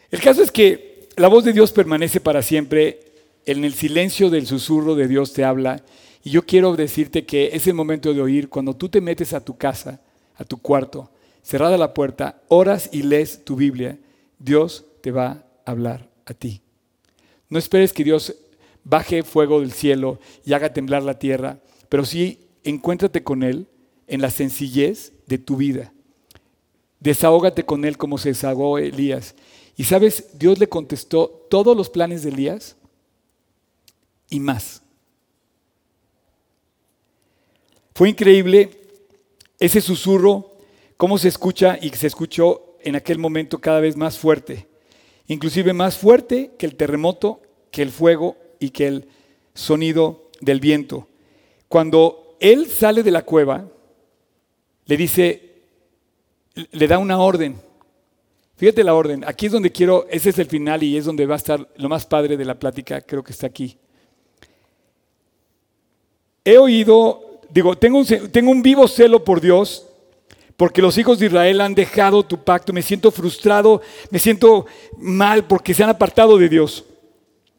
[0.09, 2.99] El caso es que la voz de Dios permanece para siempre.
[3.45, 5.83] En el silencio del susurro de Dios te habla.
[6.23, 9.43] Y yo quiero decirte que es el momento de oír cuando tú te metes a
[9.43, 10.01] tu casa,
[10.35, 11.09] a tu cuarto,
[11.41, 13.97] cerrada la puerta, oras y lees tu Biblia.
[14.37, 16.61] Dios te va a hablar a ti.
[17.49, 18.35] No esperes que Dios
[18.83, 23.67] baje fuego del cielo y haga temblar la tierra, pero sí encuéntrate con Él
[24.07, 25.93] en la sencillez de tu vida.
[26.99, 29.35] Desahógate con él como se desahogó Elías.
[29.79, 32.75] Y sabes, Dios le contestó todos los planes de Elías
[34.29, 34.81] y más.
[37.95, 38.71] Fue increíble
[39.57, 40.57] ese susurro,
[40.97, 44.67] cómo se escucha y se escuchó en aquel momento cada vez más fuerte.
[45.27, 49.07] Inclusive más fuerte que el terremoto, que el fuego y que el
[49.53, 51.07] sonido del viento.
[51.69, 53.65] Cuando él sale de la cueva,
[54.87, 55.61] le dice,
[56.53, 57.68] le da una orden.
[58.59, 59.23] Fíjate la orden.
[59.25, 61.87] Aquí es donde quiero, ese es el final y es donde va a estar lo
[61.87, 63.77] más padre de la plática, creo que está aquí.
[66.43, 69.85] He oído, digo, tengo un, vivo celo por Dios,
[70.57, 72.73] porque los hijos de Israel han dejado tu pacto.
[72.73, 74.65] Me siento frustrado, me siento
[74.97, 76.83] mal porque se han apartado de Dios,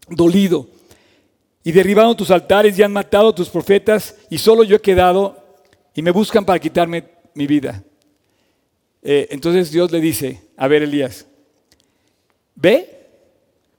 [0.06, 0.68] dolido.
[1.64, 5.34] Y derribaron tus altares y han matado tus profetas y solo yo he quedado
[5.94, 7.82] y me buscan para quitarme mi vida.
[9.02, 11.26] Eh, entonces Dios le dice, a ver Elías,
[12.54, 13.08] ve,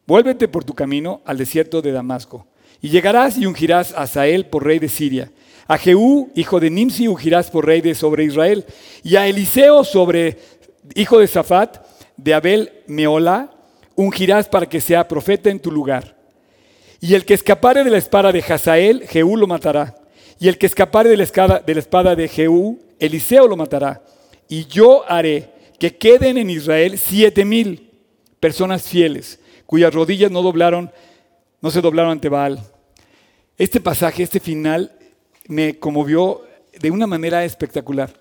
[0.08, 2.48] vuélvete por tu camino al desierto de Damasco,
[2.82, 5.32] y llegarás y ungirás a Sael por rey de Siria,
[5.68, 8.66] a Jehú, hijo de Nimsi, ungirás por rey de sobre Israel,
[9.04, 10.40] y a Eliseo, sobre,
[10.96, 11.86] hijo de Safat,
[12.18, 13.52] de Abel Meola,
[13.96, 16.18] ungirás para que sea profeta en tu lugar.
[17.00, 19.96] Y el que escapare de la espada de Hazael, Jehú lo matará.
[20.40, 24.02] Y el que escapare de la espada de, la espada de Jehú, Eliseo lo matará
[24.52, 27.90] y yo haré que queden en Israel siete mil
[28.42, 30.92] personas fieles, cuyas rodillas no doblaron,
[31.62, 32.62] no se doblaron ante Baal.
[33.58, 34.92] Este pasaje, este final,
[35.48, 36.42] me conmovió
[36.78, 38.12] de una manera espectacular.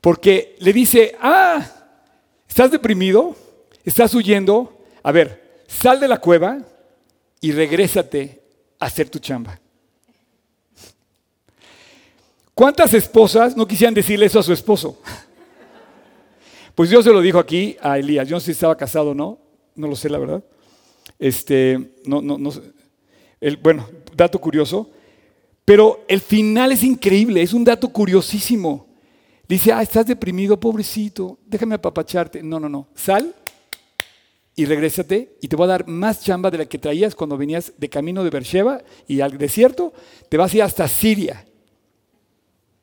[0.00, 1.64] Porque le dice, ah,
[2.48, 3.36] ¿estás deprimido?
[3.84, 4.84] ¿Estás huyendo?
[5.04, 6.58] A ver, sal de la cueva
[7.40, 8.42] y regrésate
[8.80, 9.59] a hacer tu chamba.
[12.60, 15.00] ¿Cuántas esposas no quisieran decirle eso a su esposo?
[16.74, 18.28] Pues Dios se lo dijo aquí a Elías.
[18.28, 19.38] Yo no sé si estaba casado o no,
[19.76, 20.44] no lo sé la verdad.
[21.18, 22.52] Este, no, no,
[23.40, 24.90] el, bueno, dato curioso.
[25.64, 28.88] Pero el final es increíble, es un dato curiosísimo.
[29.48, 32.42] Dice, ah, estás deprimido, pobrecito, déjame apapacharte.
[32.42, 32.88] No, no, no.
[32.94, 33.34] Sal
[34.54, 37.72] y regrésate y te voy a dar más chamba de la que traías cuando venías
[37.78, 39.94] de camino de Beersheba y al desierto.
[40.28, 41.46] Te vas a ir hasta Siria.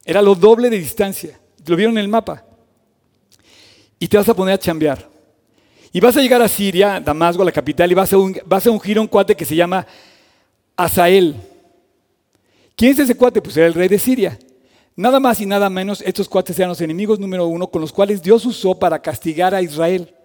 [0.08, 1.38] Era lo doble de distancia.
[1.66, 2.46] Lo vieron en el mapa.
[4.00, 5.06] Y te vas a poner a chambear.
[5.92, 8.72] Y vas a llegar a Siria, Damasco, la capital, y vas a, un, vas a
[8.72, 9.86] ungir a un cuate que se llama
[10.78, 11.36] Asael.
[12.78, 13.42] ¿Quién es ese cuate?
[13.42, 14.40] Pues era el rey de Siria.
[14.96, 18.22] Nada más y nada menos, estos cuates eran los enemigos número uno con los cuales
[18.22, 20.16] Dios usó para castigar a Israel.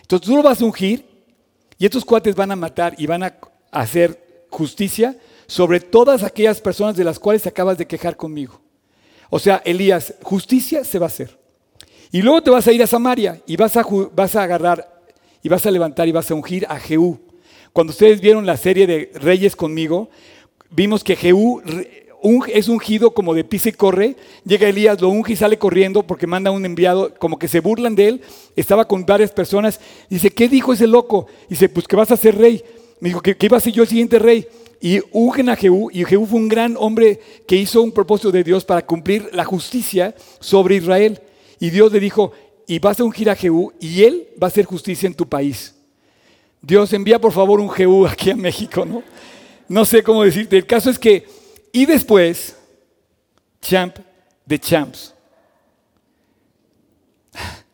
[0.00, 1.04] Entonces tú lo vas a ungir
[1.76, 3.36] y estos cuates van a matar y van a
[3.70, 5.14] hacer justicia
[5.46, 8.65] sobre todas aquellas personas de las cuales te acabas de quejar conmigo.
[9.30, 11.36] O sea, Elías, justicia se va a hacer.
[12.12, 15.02] Y luego te vas a ir a Samaria y vas a, agarrar
[15.42, 17.18] y vas a levantar y vas a ungir a Jehú.
[17.72, 20.08] Cuando ustedes vieron la serie de Reyes conmigo,
[20.70, 21.62] vimos que Jehú
[22.48, 24.16] es ungido como de pisa y corre.
[24.44, 27.94] Llega Elías, lo unge y sale corriendo porque manda un enviado, como que se burlan
[27.94, 28.22] de él.
[28.54, 29.80] Estaba con varias personas.
[30.08, 31.26] Dice, ¿qué dijo ese loco?
[31.48, 32.64] Dice, pues que vas a ser rey.
[33.00, 34.46] Me dijo que, iba a ser yo el siguiente rey.
[34.80, 38.44] Y ungen a Jehú, y Jehú fue un gran hombre que hizo un propósito de
[38.44, 41.20] Dios para cumplir la justicia sobre Israel.
[41.58, 42.32] Y Dios le dijo,
[42.66, 45.74] y vas a ungir a Jehú, y él va a hacer justicia en tu país.
[46.60, 49.02] Dios envía por favor un Jehú aquí a México, ¿no?
[49.68, 50.56] No sé cómo decirte.
[50.56, 51.26] El caso es que
[51.76, 52.56] y después,
[53.60, 53.98] champ
[54.46, 55.14] de champs.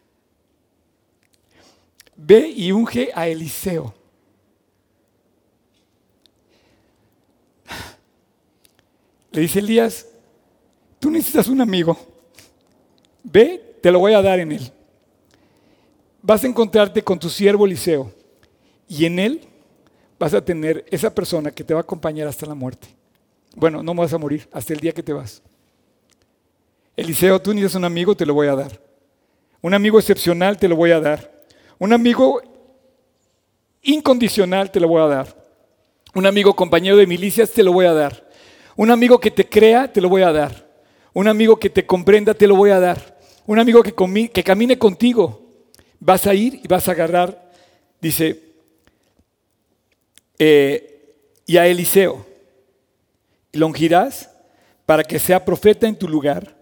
[2.17, 3.95] Ve y unge a Eliseo.
[9.33, 10.07] Le dice Elías,
[11.01, 11.97] tú necesitas un amigo.
[13.23, 14.73] Ve, te lo voy a dar en él.
[16.21, 18.13] Vas a encontrarte con tu siervo Eliseo
[18.87, 19.41] y en él
[20.19, 22.89] vas a tener esa persona que te va a acompañar hasta la muerte.
[23.57, 25.43] Bueno, no vas a morir hasta el día que te vas.
[26.97, 28.81] Eliseo, tú necesitas un amigo, te lo voy a dar.
[29.63, 31.45] Un amigo excepcional, te lo voy a dar.
[31.79, 32.41] Un amigo
[33.83, 35.43] incondicional, te lo voy a dar.
[36.15, 38.32] Un amigo compañero de milicias, te lo voy a dar.
[38.77, 40.71] Un amigo que te crea, te lo voy a dar.
[41.13, 43.19] Un amigo que te comprenda, te lo voy a dar.
[43.47, 45.41] Un amigo que, camine contigo.
[46.01, 47.53] Vas a ir y vas a agarrar,
[48.01, 48.41] dice,
[50.39, 51.15] eh,
[51.47, 52.27] y a Eliseo
[53.53, 54.31] y lo ungirás
[54.87, 56.57] para que sea profeta en tu lugar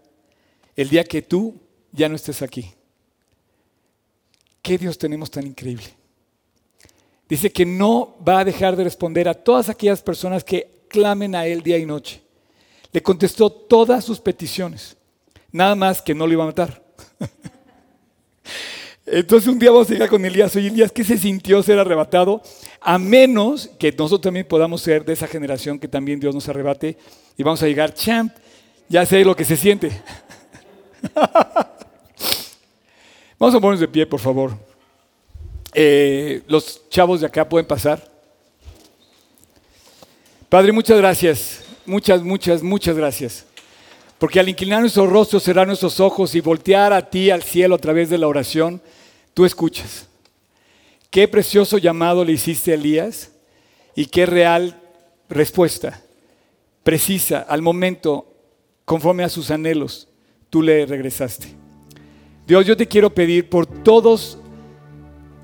[0.77, 1.55] el día que tú
[1.93, 2.75] ya no estés aquí.
[4.61, 5.87] ¿Qué Dios tenemos tan increíble?
[7.29, 11.47] Dice que no va a dejar de responder a todas aquellas personas que clamen a
[11.47, 12.21] Él día y noche.
[12.93, 14.97] Le contestó todas sus peticiones,
[15.53, 16.83] nada más que no lo iba a matar.
[19.07, 22.43] Entonces un día vamos a llegar con Elías, oye Elías, ¿qué se sintió ser arrebatado?
[22.81, 26.97] A menos que nosotros también podamos ser de esa generación que también Dios nos arrebate
[27.37, 28.33] y vamos a llegar, champ,
[28.89, 29.91] ya sé lo que se siente.
[33.39, 34.53] vamos a ponernos de pie, por favor.
[35.73, 38.11] Eh, los chavos de acá pueden pasar.
[40.51, 43.47] Padre, muchas gracias, muchas, muchas, muchas gracias.
[44.19, 47.79] Porque al inclinar nuestros rostros, cerrar nuestros ojos y voltear a ti al cielo a
[47.79, 48.83] través de la oración,
[49.33, 50.09] tú escuchas.
[51.09, 53.31] Qué precioso llamado le hiciste a Elías
[53.95, 54.77] y qué real
[55.29, 56.03] respuesta,
[56.83, 58.27] precisa, al momento,
[58.85, 60.09] conforme a sus anhelos,
[60.51, 61.47] tú le regresaste.
[62.45, 64.37] Dios, yo te quiero pedir por todos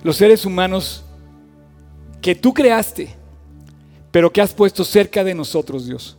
[0.02, 1.04] los seres humanos
[2.20, 3.15] que tú creaste,
[4.16, 6.16] pero que has puesto cerca de nosotros, Dios.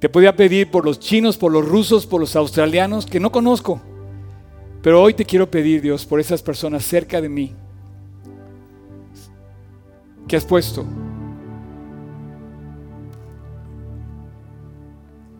[0.00, 3.82] Te podía pedir por los chinos, por los rusos, por los australianos, que no conozco
[4.84, 7.54] pero hoy te quiero pedir, Dios, por esas personas cerca de mí
[10.28, 10.84] que has puesto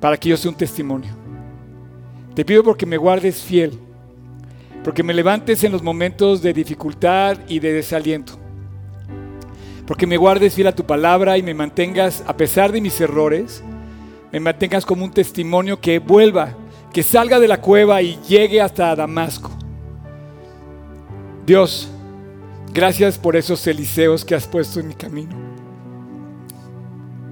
[0.00, 1.12] para que yo sea un testimonio.
[2.34, 3.78] Te pido porque me guardes fiel,
[4.82, 8.38] porque me levantes en los momentos de dificultad y de desaliento,
[9.86, 13.62] porque me guardes fiel a tu palabra y me mantengas, a pesar de mis errores,
[14.32, 16.56] me mantengas como un testimonio que vuelva
[16.94, 19.50] que salga de la cueva y llegue hasta Damasco.
[21.44, 21.88] Dios,
[22.72, 25.34] gracias por esos Eliseos que has puesto en mi camino.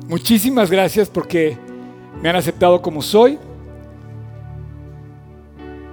[0.09, 1.57] Muchísimas gracias porque
[2.21, 3.39] me han aceptado como soy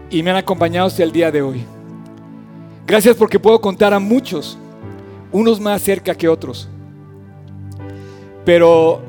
[0.10, 1.64] y me han acompañado hasta el día de hoy.
[2.88, 4.58] Gracias porque puedo contar a muchos,
[5.32, 6.68] unos más cerca que otros.
[8.46, 9.02] Pero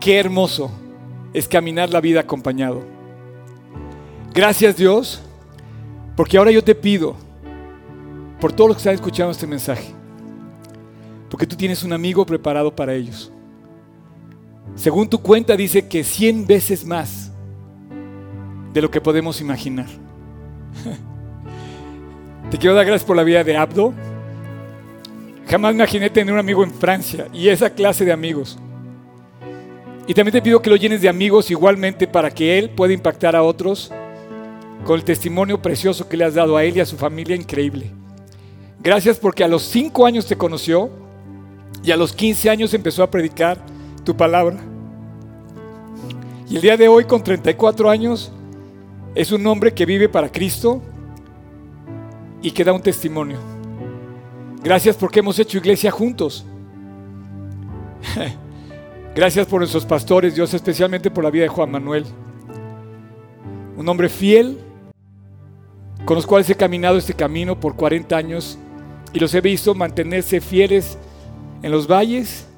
[0.00, 0.70] qué hermoso
[1.32, 2.82] es caminar la vida acompañado.
[4.32, 5.22] Gracias Dios,
[6.14, 7.16] porque ahora yo te pido
[8.40, 9.94] por todos los que están escuchando este mensaje,
[11.30, 13.32] porque tú tienes un amigo preparado para ellos.
[14.74, 17.32] Según tu cuenta dice que 100 veces más
[18.72, 19.86] de lo que podemos imaginar.
[22.50, 23.94] Te quiero dar gracias por la vida de Abdo.
[25.48, 28.58] Jamás imaginé tener un amigo en Francia y esa clase de amigos.
[30.08, 33.36] Y también te pido que lo llenes de amigos igualmente para que él pueda impactar
[33.36, 33.92] a otros
[34.84, 37.90] con el testimonio precioso que le has dado a él y a su familia increíble.
[38.82, 40.90] Gracias porque a los cinco años te conoció
[41.82, 43.58] y a los 15 años empezó a predicar
[44.04, 44.58] tu palabra.
[46.48, 48.32] Y el día de hoy, con 34 años,
[49.14, 50.80] es un hombre que vive para Cristo
[52.42, 53.55] y que da un testimonio.
[54.66, 56.44] Gracias porque hemos hecho iglesia juntos.
[59.14, 62.04] Gracias por nuestros pastores, Dios, especialmente por la vida de Juan Manuel.
[63.76, 64.58] Un hombre fiel
[66.04, 68.58] con los cuales he caminado este camino por 40 años
[69.12, 70.98] y los he visto mantenerse fieles
[71.62, 72.48] en los valles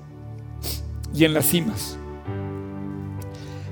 [1.12, 1.98] y en las cimas.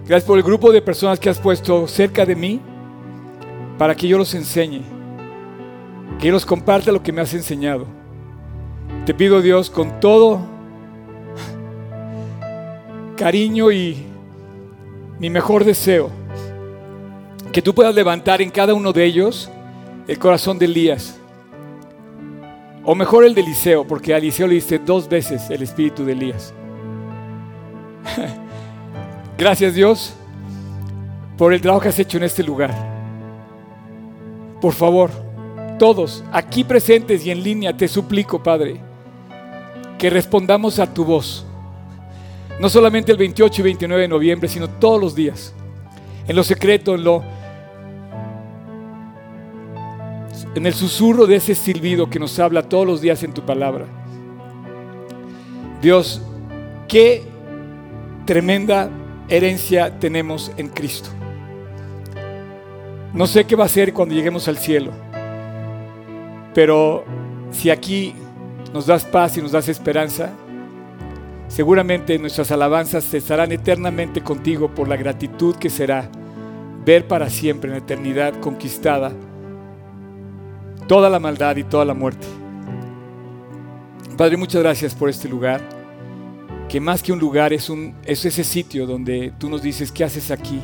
[0.07, 2.61] Gracias por el grupo de personas que has puesto cerca de mí
[3.79, 4.83] para que yo los enseñe,
[6.21, 7.96] que yo los comparta lo que me has enseñado.
[9.07, 10.41] Te pido Dios con todo
[13.17, 14.05] cariño y
[15.21, 16.11] mi mejor deseo,
[17.53, 19.49] que tú puedas levantar en cada uno de ellos
[20.09, 21.21] el corazón de Elías.
[22.85, 26.13] O mejor el de Eliseo, porque a Eliseo le diste dos veces el espíritu de
[26.13, 26.53] Elías.
[29.39, 30.15] Gracias Dios
[31.39, 32.75] por el trabajo que has hecho en este lugar.
[34.61, 35.11] Por favor,
[35.79, 38.81] todos aquí presentes y en línea, te suplico, Padre,
[39.99, 41.45] que respondamos a tu voz.
[42.61, 45.55] No solamente el 28 y 29 de noviembre, sino todos los días.
[46.27, 47.23] En lo secreto, en lo
[50.55, 53.85] en el susurro de ese silbido que nos habla todos los días en tu palabra.
[55.83, 56.23] Dios,
[56.89, 57.23] qué
[58.25, 58.91] tremenda
[59.29, 61.11] herencia tenemos en Cristo.
[63.13, 64.93] No sé qué va a ser cuando lleguemos al cielo,
[66.55, 67.05] pero
[67.51, 68.15] si aquí
[68.77, 70.35] nos das paz y nos das esperanza,
[71.49, 76.11] seguramente nuestras alabanzas estarán eternamente contigo por la gratitud que será
[76.85, 79.13] ver para siempre en la eternidad conquistada
[80.87, 82.27] toda la maldad y toda la muerte.
[84.19, 85.63] Padre, muchas gracias por este lugar
[86.69, 90.05] que más que un lugar es, un, es ese sitio donde tú nos dices, ¿qué
[90.05, 90.61] haces aquí?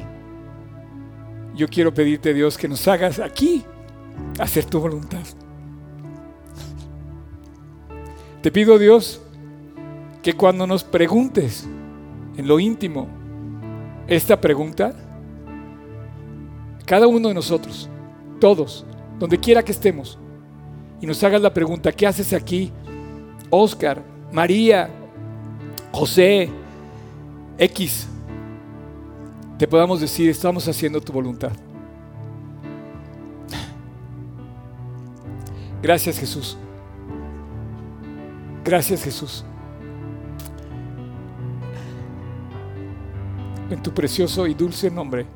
[1.54, 3.64] Yo quiero pedirte, Dios, que nos hagas aquí
[4.38, 5.24] hacer tu voluntad.
[8.42, 9.20] Te pido, Dios,
[10.20, 11.66] que cuando nos preguntes
[12.36, 13.08] en lo íntimo
[14.08, 14.94] esta pregunta,
[16.84, 17.88] cada uno de nosotros,
[18.40, 18.84] todos,
[19.20, 20.18] donde quiera que estemos,
[21.00, 22.72] y nos hagas la pregunta, ¿qué haces aquí?
[23.48, 24.90] Oscar, María,
[25.92, 26.50] José,
[27.58, 28.08] X,
[29.56, 31.52] te podamos decir, estamos haciendo tu voluntad.
[35.80, 36.56] Gracias Jesús.
[38.64, 39.44] Gracias Jesús.
[43.70, 45.26] En tu precioso y dulce nombre.